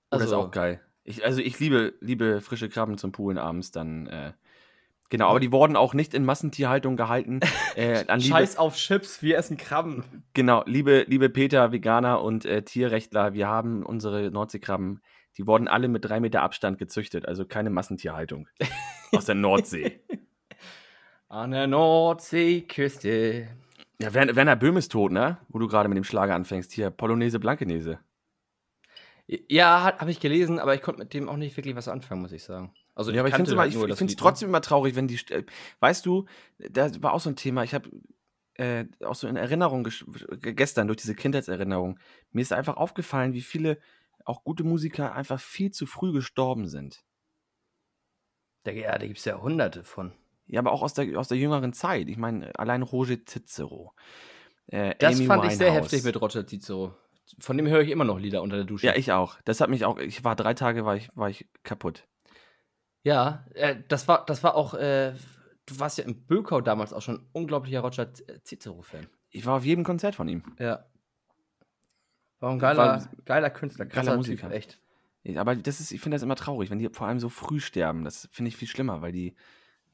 [0.10, 0.82] Oh, das ist Also- auch geil.
[1.04, 4.06] Ich, also ich liebe, liebe frische Krabben zum Poolen abends dann.
[4.06, 4.34] Äh,
[5.12, 7.42] genau, aber die wurden auch nicht in Massentierhaltung gehalten.
[7.76, 10.04] äh, Scheiß auf Chips, wir essen Krabben.
[10.34, 15.02] Genau, liebe, liebe Peter, Veganer und äh, Tierrechtler, wir haben unsere Nordseekrabben,
[15.38, 18.48] die wurden alle mit drei Meter Abstand gezüchtet, also keine Massentierhaltung
[19.12, 20.02] aus der Nordsee.
[21.30, 23.48] An der Nordseeküste.
[24.02, 25.38] Ja, Werner, Werner Böhm ist tot, ne?
[25.48, 26.72] Wo du gerade mit dem Schlager anfängst.
[26.72, 28.00] Hier, Polonaise Blankenese.
[29.48, 32.34] Ja, habe ich gelesen, aber ich konnte mit dem auch nicht wirklich was anfangen, muss
[32.34, 32.74] ich sagen.
[32.94, 34.18] Also Ja, aber ich finde es halt ich, ich find's ne?
[34.18, 35.20] trotzdem immer traurig, wenn die.
[35.30, 35.44] Äh,
[35.80, 36.26] Weißt du,
[36.58, 37.64] da war auch so ein Thema.
[37.64, 37.90] Ich habe
[38.56, 39.88] äh, auch so in Erinnerung
[40.42, 42.00] gestern durch diese Kindheitserinnerung.
[42.32, 43.80] Mir ist einfach aufgefallen, wie viele
[44.26, 47.04] auch gute Musiker einfach viel zu früh gestorben sind.
[48.64, 50.14] Da, ja, da gibt es ja hunderte von.
[50.46, 52.10] Ja, aber auch aus der, aus der jüngeren Zeit.
[52.10, 53.94] Ich meine, allein Roger Cicero.
[54.68, 55.86] Äh, Das Amy fand ich sehr Winehouse.
[55.86, 56.94] heftig mit Roger Cicero.
[57.40, 58.86] Von dem höre ich immer noch Lieder unter der Dusche.
[58.88, 59.38] Ja, ich auch.
[59.46, 59.98] Das hat mich auch.
[59.98, 62.08] Ich war drei Tage, war ich, war ich kaputt.
[63.04, 65.14] Ja, äh, das war, das war auch, äh,
[65.66, 69.08] du warst ja im Bökau damals auch schon unglaublicher Roger C- Cicero-Fan.
[69.30, 70.44] Ich war auf jedem Konzert von ihm.
[70.60, 70.86] Ja.
[72.40, 74.48] War ein War- geiler, geiler Künstler, geiler Musiker.
[74.48, 74.80] Typ, echt.
[75.38, 78.04] Aber das ist, ich finde das immer traurig, wenn die vor allem so früh sterben.
[78.04, 79.36] Das finde ich viel schlimmer, weil die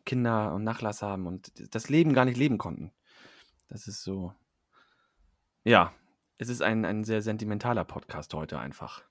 [0.05, 2.93] Kinder und Nachlass haben und das Leben gar nicht leben konnten.
[3.67, 4.33] Das ist so.
[5.65, 5.93] Ja,
[6.37, 9.03] es ist ein, ein sehr sentimentaler Podcast heute einfach.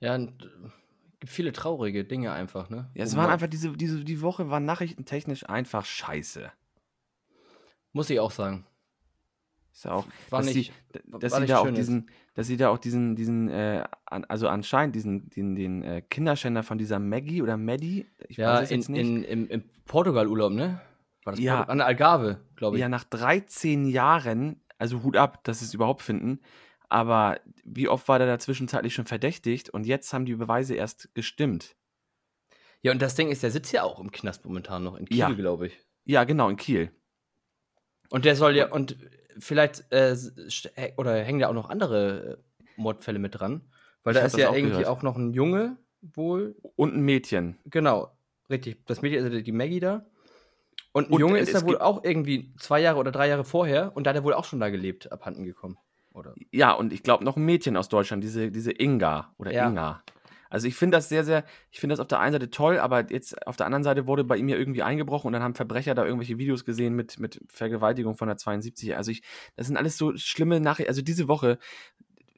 [0.00, 0.70] Ja, und, äh,
[1.24, 2.90] gibt viele traurige Dinge einfach, ne?
[2.94, 6.52] Ja, es waren einfach, diese, diese, die Woche war nachrichtentechnisch einfach scheiße.
[7.92, 8.66] Muss ich auch sagen.
[9.72, 12.46] Ist ja auch, War dass nicht- sie, war dass sie nicht da auch diesen, dass
[12.46, 16.98] sie da auch diesen, diesen, äh, also anscheinend diesen, den, den äh, Kinderschänder von dieser
[16.98, 19.00] Maggie oder Maddie, ich Ja, weiß es in, jetzt nicht.
[19.00, 20.80] in, im, im Portugal-Urlaub, ne?
[21.24, 21.62] War das Ja.
[21.62, 22.80] An der Algarve, glaube ich.
[22.82, 26.40] Ja, nach 13 Jahren, also Hut ab, dass sie es überhaupt finden,
[26.94, 31.12] aber wie oft war der da zwischenzeitlich schon verdächtigt und jetzt haben die Beweise erst
[31.14, 31.74] gestimmt.
[32.82, 35.18] Ja, und das Ding ist, der sitzt ja auch im Knast momentan noch, in Kiel,
[35.18, 35.30] Ja.
[35.30, 35.78] glaube ich.
[36.04, 36.92] Ja, genau, in Kiel.
[38.10, 38.96] Und der soll ja, und
[39.38, 40.14] vielleicht, äh,
[40.76, 43.62] hä- oder hängen da auch noch andere äh, Mordfälle mit dran?
[44.04, 44.86] Weil Ich da ist ja auch irgendwie gehört.
[44.88, 46.54] auch noch ein Junge, wohl.
[46.76, 47.58] Und ein Mädchen.
[47.64, 48.16] Genau,
[48.50, 48.84] richtig.
[48.86, 50.06] Das Mädchen ist ja die Maggie da.
[50.92, 53.96] Und ein Und Junge ist ja wohl auch irgendwie zwei Jahre oder drei Jahre vorher
[53.96, 55.76] und da hat er wohl auch schon da gelebt, abhanden gekommen.
[56.14, 56.34] Oder?
[56.52, 59.68] Ja, und ich glaube noch ein Mädchen aus Deutschland, diese, diese Inga oder Ja.
[59.68, 60.02] Inga.
[60.48, 63.10] Also ich finde das sehr, sehr, ich finde das auf der einen Seite toll, aber
[63.10, 65.96] jetzt auf der anderen Seite wurde bei ihm ja irgendwie eingebrochen und dann haben Verbrecher
[65.96, 68.96] da irgendwelche Videos gesehen mit, mit Vergewaltigung von der 72.
[68.96, 69.22] Also ich,
[69.56, 70.90] das sind alles so schlimme Nachrichten.
[70.90, 71.58] Also diese Woche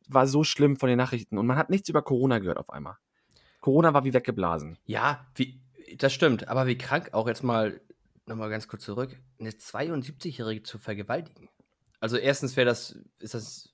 [0.09, 2.97] war so schlimm von den Nachrichten und man hat nichts über Corona gehört auf einmal.
[3.61, 4.79] Corona war wie weggeblasen.
[4.87, 5.61] Ja, wie,
[5.99, 6.49] das stimmt.
[6.49, 7.83] Aber wie krank auch jetzt mal,
[8.24, 11.51] nochmal ganz kurz zurück, eine 72-Jährige zu vergewaltigen.
[12.07, 13.69] Also erstens wäre das, ist das,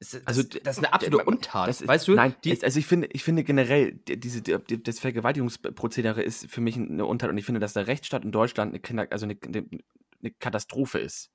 [0.00, 1.68] ist das, Also, das ist eine absolute Untat.
[1.68, 2.14] Das ist, weißt du?
[2.16, 6.60] Nein, die, also ich finde, ich finde generell, die- diese, die, das Vergewaltigungsprozedere ist für
[6.60, 9.38] mich eine Untat und ich finde, dass der Rechtsstaat in Deutschland eine, Kinder, also eine,
[9.40, 11.30] eine, Katastrophe ist.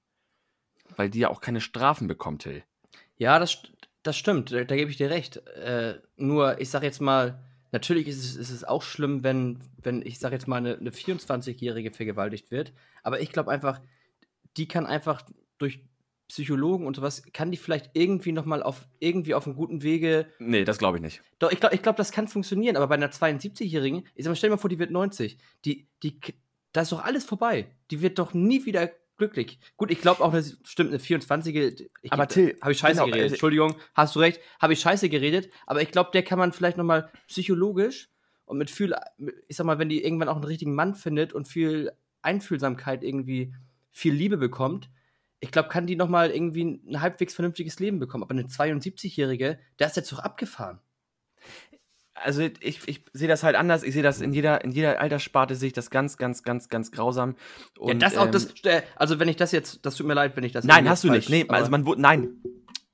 [0.98, 2.64] Weil die ja auch keine Strafen bekommt, Till.
[3.16, 3.64] ja, das,
[4.04, 4.52] das stimmt.
[4.52, 5.38] Da, da gebe ich dir recht.
[5.56, 7.42] Äh, nur, ich sag jetzt mal,
[7.72, 10.90] natürlich ist es, ist es auch schlimm, wenn, wenn ich sag jetzt mal, eine, eine
[10.90, 12.74] 24-Jährige vergewaltigt wird.
[13.04, 13.80] Aber ich glaube einfach,
[14.58, 15.22] die kann einfach
[15.60, 15.86] durch
[16.30, 20.64] Psychologen und sowas, kann die vielleicht irgendwie nochmal auf, irgendwie auf einem guten Wege Nee,
[20.64, 21.22] das glaube ich nicht.
[21.40, 24.36] Doch, ich glaube, ich glaub, das kann funktionieren, aber bei einer 72-Jährigen, ich sag mal,
[24.36, 25.38] stell dir mal vor, die wird 90.
[25.66, 26.20] Die, die,
[26.72, 27.72] da ist doch alles vorbei.
[27.92, 29.60] Die wird doch nie wieder glücklich.
[29.76, 31.88] Gut, ich glaube auch, das stimmt, eine 24-Jährige.
[32.04, 33.32] ich- Aber Till, Habe ich scheiße genau, geredet.
[33.32, 36.54] äh, Entschuldigung, hast du recht, habe ich scheiße geredet, aber ich glaube, der kann man
[36.54, 38.08] vielleicht nochmal psychologisch
[38.46, 38.96] und mit viel,
[39.48, 43.54] ich sag mal, wenn die irgendwann auch einen richtigen Mann findet und viel Einfühlsamkeit irgendwie,
[43.92, 44.90] viel Liebe bekommt,
[45.40, 48.24] ich glaube, kann die nochmal irgendwie ein halbwegs vernünftiges Leben bekommen.
[48.24, 50.80] Aber eine 72-Jährige, der ist jetzt doch abgefahren.
[52.14, 53.84] Also ich, ich sehe das halt anders.
[53.84, 56.92] Ich sehe das in jeder, in jeder Alterssparte sehe ich das ganz, ganz, ganz, ganz
[56.92, 57.36] grausam.
[57.78, 60.14] Ja, Und, das auch, ähm, das, äh, also wenn ich das jetzt, das tut mir
[60.16, 61.30] leid, wenn ich das Nein, hast du jetzt nicht.
[61.30, 62.42] Nee, falsch- also man wurde, nein.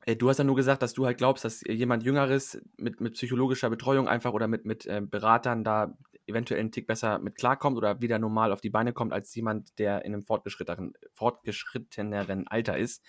[0.05, 3.13] Äh, Du hast ja nur gesagt, dass du halt glaubst, dass jemand Jüngeres mit, mit
[3.13, 5.97] psychologischer Betreuung einfach oder mit, mit ähm, Beratern da
[6.27, 9.77] eventuell einen Tick besser mit klarkommt oder wieder normal auf die Beine kommt, als jemand,
[9.79, 13.03] der in einem fortgeschritteneren, fortgeschritteneren Alter ist.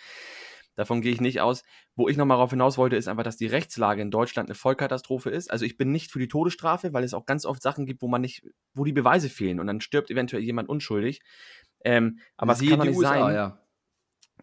[0.76, 1.64] Davon gehe ich nicht aus.
[1.94, 5.30] Wo ich nochmal darauf hinaus wollte, ist einfach, dass die Rechtslage in Deutschland eine Vollkatastrophe
[5.30, 5.50] ist.
[5.50, 8.08] Also ich bin nicht für die Todesstrafe, weil es auch ganz oft Sachen gibt, wo
[8.08, 11.22] man nicht, wo die Beweise fehlen und dann stirbt eventuell jemand unschuldig.
[11.84, 13.34] Ähm, aber es kann doch nicht USA, sein.
[13.34, 13.65] ja.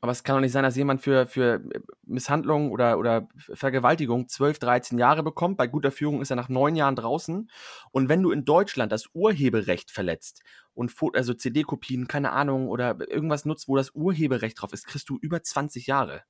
[0.03, 1.61] Aber es kann doch nicht sein, dass jemand für, für
[2.05, 5.55] Misshandlung oder, oder Vergewaltigung 12, 13 Jahre bekommt.
[5.55, 7.49] Bei guter Führung ist er nach neun Jahren draußen.
[7.91, 10.43] Und wenn du in Deutschland das Urheberrecht verletzt
[10.73, 15.17] und also CD-Kopien, keine Ahnung, oder irgendwas nutzt, wo das Urheberrecht drauf ist, kriegst du
[15.21, 16.23] über 20 Jahre.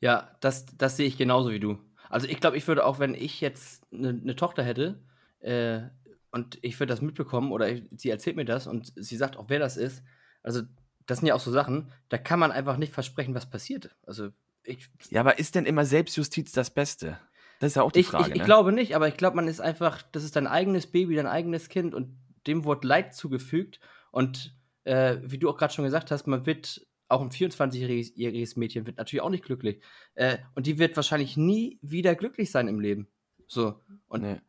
[0.00, 1.78] Ja, das, das sehe ich genauso wie du.
[2.10, 5.00] Also ich glaube, ich würde auch, wenn ich jetzt eine ne Tochter hätte
[5.38, 5.82] äh,
[6.32, 9.44] und ich würde das mitbekommen oder ich, sie erzählt mir das und sie sagt auch,
[9.46, 10.02] wer das ist.
[10.42, 10.62] Also
[11.06, 13.96] das sind ja auch so Sachen, da kann man einfach nicht versprechen, was passiert.
[14.06, 14.30] Also
[14.64, 17.18] ich, Ja, aber ist denn immer Selbstjustiz das Beste?
[17.60, 18.24] Das ist ja auch die ich, Frage.
[18.28, 18.44] ich, ich ne?
[18.44, 21.68] glaube nicht, aber ich glaube, man ist einfach, das ist dein eigenes Baby, dein eigenes
[21.68, 23.80] Kind und dem wird Leid zugefügt.
[24.10, 24.54] Und
[24.84, 28.98] äh, wie du auch gerade schon gesagt hast, man wird, auch ein 24-jähriges Mädchen wird
[28.98, 29.80] natürlich auch nicht glücklich.
[30.14, 33.08] Äh, und die wird wahrscheinlich nie wieder glücklich sein im Leben.
[33.46, 33.80] So.
[34.08, 34.40] Und Nee.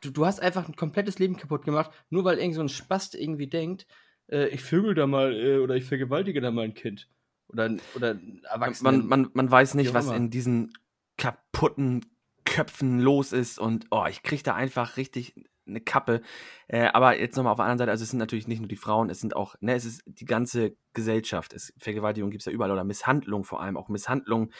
[0.00, 3.14] du, du hast einfach ein komplettes Leben kaputt gemacht, nur weil irgend so ein Spast
[3.14, 3.86] irgendwie denkt,
[4.30, 7.08] äh, ich vögel da mal äh, oder ich vergewaltige da mal ein Kind.
[7.48, 9.06] Oder, oder ein Erwachsenen.
[9.06, 10.72] Man, man, man weiß nicht, was in diesen
[11.16, 12.04] kaputten
[12.44, 15.34] Köpfen los ist und oh, ich kriege da einfach richtig
[15.66, 16.20] eine Kappe.
[16.68, 18.76] Äh, aber jetzt nochmal auf der anderen Seite, also es sind natürlich nicht nur die
[18.76, 21.52] Frauen, es sind auch, ne, es ist die ganze Gesellschaft.
[21.52, 23.76] Es, Vergewaltigung gibt es ja überall oder Misshandlung vor allem.
[23.76, 24.50] Auch Misshandlung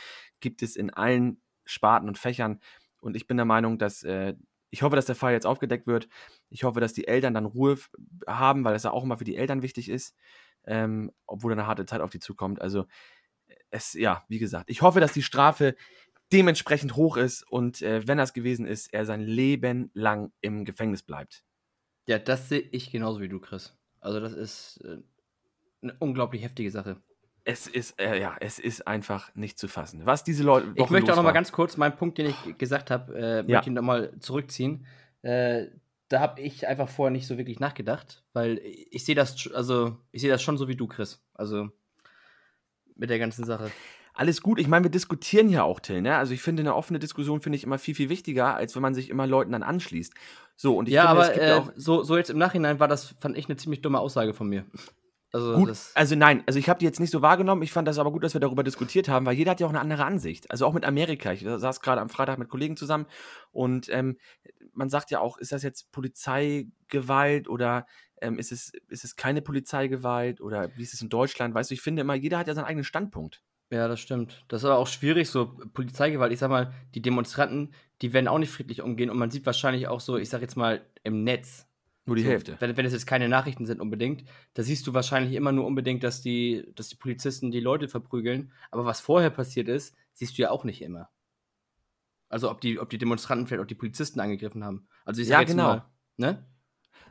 [0.40, 2.60] gibt es in allen Sparten und Fächern.
[3.00, 4.34] Und ich bin der Meinung, dass äh,
[4.70, 6.08] ich hoffe, dass der Fall jetzt aufgedeckt wird.
[6.50, 7.78] Ich hoffe, dass die Eltern dann Ruhe
[8.26, 10.14] haben, weil das ja auch immer für die Eltern wichtig ist,
[10.64, 12.60] ähm, obwohl eine harte Zeit auf die zukommt.
[12.60, 12.86] Also
[13.70, 15.74] es, ja, wie gesagt, ich hoffe, dass die Strafe
[16.32, 21.02] dementsprechend hoch ist und äh, wenn das gewesen ist, er sein Leben lang im Gefängnis
[21.02, 21.44] bleibt.
[22.06, 23.76] Ja, das sehe ich genauso wie du, Chris.
[24.00, 24.98] Also das ist äh,
[25.82, 27.00] eine unglaublich heftige Sache.
[27.44, 30.06] Es ist, äh, ja, es ist einfach nicht zu fassen.
[30.06, 30.72] Was diese Leute.
[30.76, 33.42] Ich möchte auch noch mal ganz kurz meinen Punkt, den ich gesagt habe, äh, Ja.
[33.42, 34.86] möchte ich noch mal zurückziehen.
[36.08, 40.20] Da habe ich einfach vorher nicht so wirklich nachgedacht, weil ich sehe das, also ich
[40.20, 41.22] sehe das schon so wie du, Chris.
[41.34, 41.70] Also
[42.96, 43.70] mit der ganzen Sache.
[44.16, 44.60] Alles gut.
[44.60, 46.00] Ich meine, wir diskutieren ja auch, Till.
[46.00, 46.16] Ne?
[46.16, 48.94] Also ich finde, eine offene Diskussion finde ich immer viel, viel wichtiger, als wenn man
[48.94, 50.14] sich immer Leuten dann anschließt.
[50.54, 51.72] So, und ich ja, finde, es aber gibt äh, ja auch.
[51.74, 54.64] so, so jetzt im Nachhinein war das, fand ich, eine ziemlich dumme Aussage von mir.
[55.32, 57.62] Also Gut, also nein, also ich habe die jetzt nicht so wahrgenommen.
[57.62, 59.72] Ich fand das aber gut, dass wir darüber diskutiert haben, weil jeder hat ja auch
[59.72, 60.48] eine andere Ansicht.
[60.52, 61.32] Also auch mit Amerika.
[61.32, 63.06] Ich saß gerade am Freitag mit Kollegen zusammen
[63.50, 64.16] und ähm,
[64.74, 67.86] man sagt ja auch, ist das jetzt Polizeigewalt oder
[68.20, 71.54] ähm, ist, es, ist es keine Polizeigewalt oder wie ist es in Deutschland?
[71.54, 73.42] Weißt du, ich finde immer, jeder hat ja seinen eigenen Standpunkt.
[73.70, 74.44] ja, das stimmt.
[74.48, 76.32] Das ist aber auch schwierig, so Polizeigewalt.
[76.32, 79.88] Ich sag mal, die Demonstranten, die werden auch nicht friedlich umgehen und man sieht wahrscheinlich
[79.88, 81.66] auch so, ich sag jetzt mal, im Netz
[82.06, 82.56] Nur die So, Hälfte.
[82.60, 86.04] Wenn, wenn es jetzt keine Nachrichten sind unbedingt, da siehst du wahrscheinlich immer nur unbedingt,
[86.04, 88.52] dass die, dass die Polizisten die Leute verprügeln.
[88.70, 91.10] Aber was vorher passiert ist, siehst du ja auch nicht immer.
[92.28, 94.88] Also ob die, ob die Demonstranten vielleicht auch die Polizisten angegriffen haben.
[95.04, 95.68] Also ich sag Ja, jetzt genau.
[95.68, 95.84] Mal,
[96.16, 96.46] ne?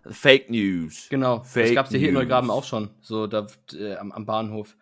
[0.05, 1.07] Fake News.
[1.09, 1.39] Genau.
[1.39, 2.16] das Fake gab es ja hier in.
[2.16, 4.76] Neugraben auch schon, so da äh, am, am Bahnhof.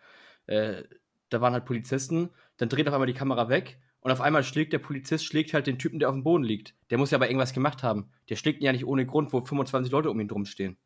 [0.46, 0.82] Äh,
[1.28, 4.72] da waren halt Polizisten, dann dreht auf einmal die Kamera weg und auf einmal schlägt
[4.72, 6.74] der Polizist, schlägt halt den Typen, der auf dem Boden liegt.
[6.90, 8.10] Der muss ja aber irgendwas gemacht haben.
[8.28, 10.76] Der schlägt ihn ja nicht ohne Grund, wo 25 Leute um ihn drum stehen.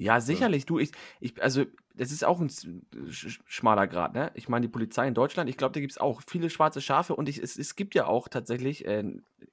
[0.00, 0.64] Ja, sicherlich.
[0.64, 4.30] Du, ich, ich, also, das ist auch ein sch schmaler Grad, ne?
[4.34, 7.16] Ich meine, die Polizei in Deutschland, ich glaube, da gibt es auch viele schwarze Schafe
[7.16, 9.02] und ich, es, es gibt ja auch tatsächlich, äh,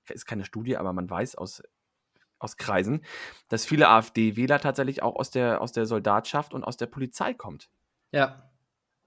[0.07, 1.63] ist keine Studie, aber man weiß aus,
[2.37, 3.03] aus Kreisen,
[3.49, 7.71] dass viele AfD-Wähler tatsächlich auch aus der, aus der Soldatschaft und aus der Polizei kommt.
[8.11, 8.51] Ja.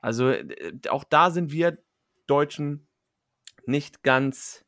[0.01, 1.79] Also, äh, auch da sind wir
[2.27, 2.89] Deutschen
[3.65, 4.65] nicht ganz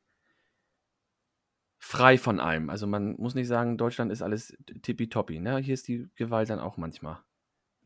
[1.81, 2.71] frei von allem.
[2.71, 5.59] Also, man muss nicht sagen, Deutschland ist alles tippitoppi, ne?
[5.59, 7.19] Hier ist die Gewalt dann auch manchmal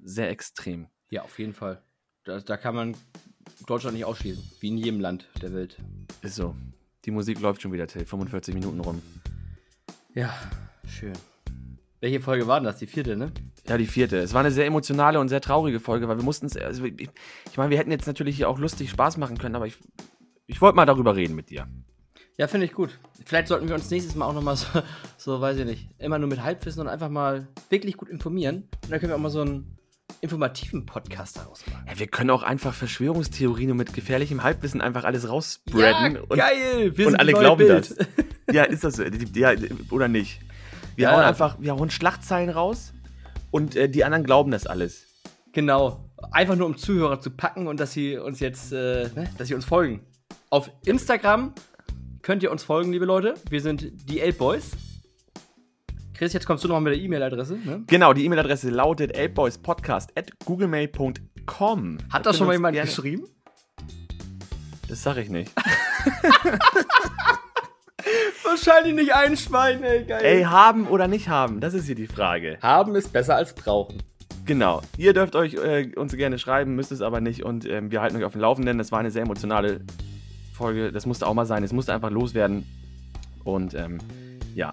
[0.02, 0.88] sehr extrem.
[1.08, 1.82] Ja, auf jeden Fall.
[2.24, 2.96] Da, da kann man
[3.66, 4.42] Deutschland nicht ausschließen.
[4.60, 5.78] Wie in jedem Land der Welt.
[6.22, 6.54] Ist so.
[7.04, 8.04] Die Musik läuft schon wieder, Till.
[8.04, 9.00] 45 Minuten rum.
[10.14, 10.34] Ja,
[10.86, 11.12] schön.
[12.00, 12.78] Welche Folge war denn das?
[12.78, 13.32] Die vierte, ne?
[13.66, 14.18] Ja, die vierte.
[14.18, 16.56] Es war eine sehr emotionale und sehr traurige Folge, weil wir mussten es.
[16.56, 17.08] Also ich,
[17.50, 19.76] ich meine, wir hätten jetzt natürlich hier auch lustig Spaß machen können, aber ich,
[20.46, 21.66] ich wollte mal darüber reden mit dir.
[22.36, 22.98] Ja, finde ich gut.
[23.24, 24.66] Vielleicht sollten wir uns nächstes Mal auch nochmal so,
[25.16, 28.68] so, weiß ich nicht, immer nur mit Halbwissen und einfach mal wirklich gut informieren.
[28.82, 29.78] Und dann können wir auch mal so einen
[30.20, 31.84] informativen Podcast daraus machen.
[31.88, 36.16] Ja, wir können auch einfach Verschwörungstheorien und mit gefährlichem Halbwissen einfach alles rausspreaden.
[36.18, 36.96] und, geil!
[36.96, 37.94] Wir und sind alle glauben Bild.
[37.98, 38.06] das.
[38.52, 39.04] Ja, ist das so?
[39.04, 39.52] Ja,
[39.90, 40.40] oder nicht?
[40.96, 41.28] Wir Ja, hauen ja.
[41.28, 42.92] einfach, wir hauen Schlachtzeilen raus
[43.50, 45.06] und äh, die anderen glauben das alles.
[45.52, 46.10] Genau.
[46.32, 49.54] Einfach nur um Zuhörer zu packen und dass sie uns jetzt, äh, ne, dass sie
[49.54, 50.00] uns folgen.
[50.50, 51.52] Auf Instagram
[52.24, 53.34] könnt ihr uns folgen, liebe Leute.
[53.50, 54.70] Wir sind die Elb Boys.
[56.14, 57.58] Chris, jetzt kommst du nochmal mit der E-Mail-Adresse.
[57.62, 57.84] Ne?
[57.86, 61.98] Genau, die E-Mail-Adresse lautet elbboyspodcast at googlemail.com.
[62.10, 63.26] Hat das schon mal jemand geschrieben?
[64.88, 65.52] Das sag ich nicht.
[68.42, 70.22] Wahrscheinlich nicht ein Schwein, ey, geil.
[70.24, 72.58] Ey, haben oder nicht haben, das ist hier die Frage.
[72.62, 74.02] Haben ist besser als brauchen.
[74.46, 74.80] Genau.
[74.96, 78.16] Ihr dürft euch äh, uns gerne schreiben, müsst es aber nicht und ähm, wir halten
[78.16, 78.78] euch auf dem Laufenden.
[78.78, 79.80] Das war eine sehr emotionale
[80.54, 80.92] Folge.
[80.92, 81.62] Das musste auch mal sein.
[81.64, 82.64] Es musste einfach loswerden.
[83.44, 83.98] Und ähm,
[84.54, 84.70] ja,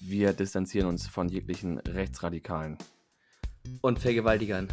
[0.00, 2.76] wir distanzieren uns von jeglichen Rechtsradikalen
[3.80, 4.68] Und Vergewaltigern.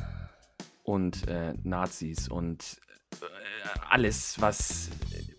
[0.84, 2.78] und äh, Nazis und
[3.22, 3.26] äh,
[3.90, 4.90] alles, was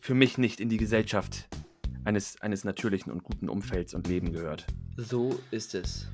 [0.00, 1.48] für mich nicht in die Gesellschaft
[2.04, 4.66] eines, eines natürlichen und guten Umfelds und Leben gehört.
[4.96, 6.08] So ist es.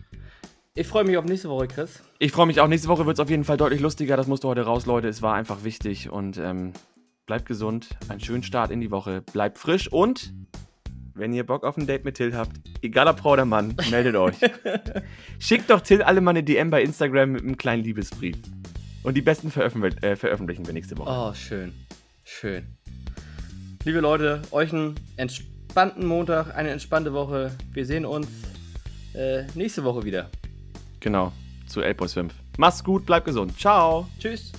[0.75, 2.03] Ich freue mich auf nächste Woche, Chris.
[2.19, 2.69] Ich freue mich auch.
[2.69, 4.17] Nächste Woche wird es auf jeden Fall deutlich lustiger.
[4.17, 5.09] Das musste heute raus, Leute.
[5.09, 6.09] Es war einfach wichtig.
[6.11, 6.73] Und ähm,
[7.29, 7.91] bleibt gesund.
[8.09, 9.23] Einen schönen Start in die Woche.
[9.33, 9.87] Bleibt frisch.
[9.93, 10.33] Und
[11.15, 14.17] wenn ihr Bock auf ein Date mit Till habt, egal ob Frau oder Mann, meldet
[14.17, 14.37] euch.
[15.39, 18.37] Schickt doch Till alle mal eine DM bei Instagram mit einem kleinen Liebesbrief.
[19.05, 21.11] Und die besten veröffentlich äh, veröffentlichen wir nächste Woche.
[21.11, 21.73] Oh, schön.
[22.25, 22.67] Schön.
[23.85, 27.53] Liebe Leute, euch einen entspannten Montag, eine entspannte Woche.
[27.73, 28.27] Wir sehen uns
[29.15, 30.31] äh, nächste Woche wieder.
[31.01, 31.33] Genau.
[31.67, 32.33] Zu Elbos 5.
[32.57, 33.59] Macht's gut, bleibt gesund.
[33.59, 34.09] Ciao.
[34.19, 34.53] Tschüss.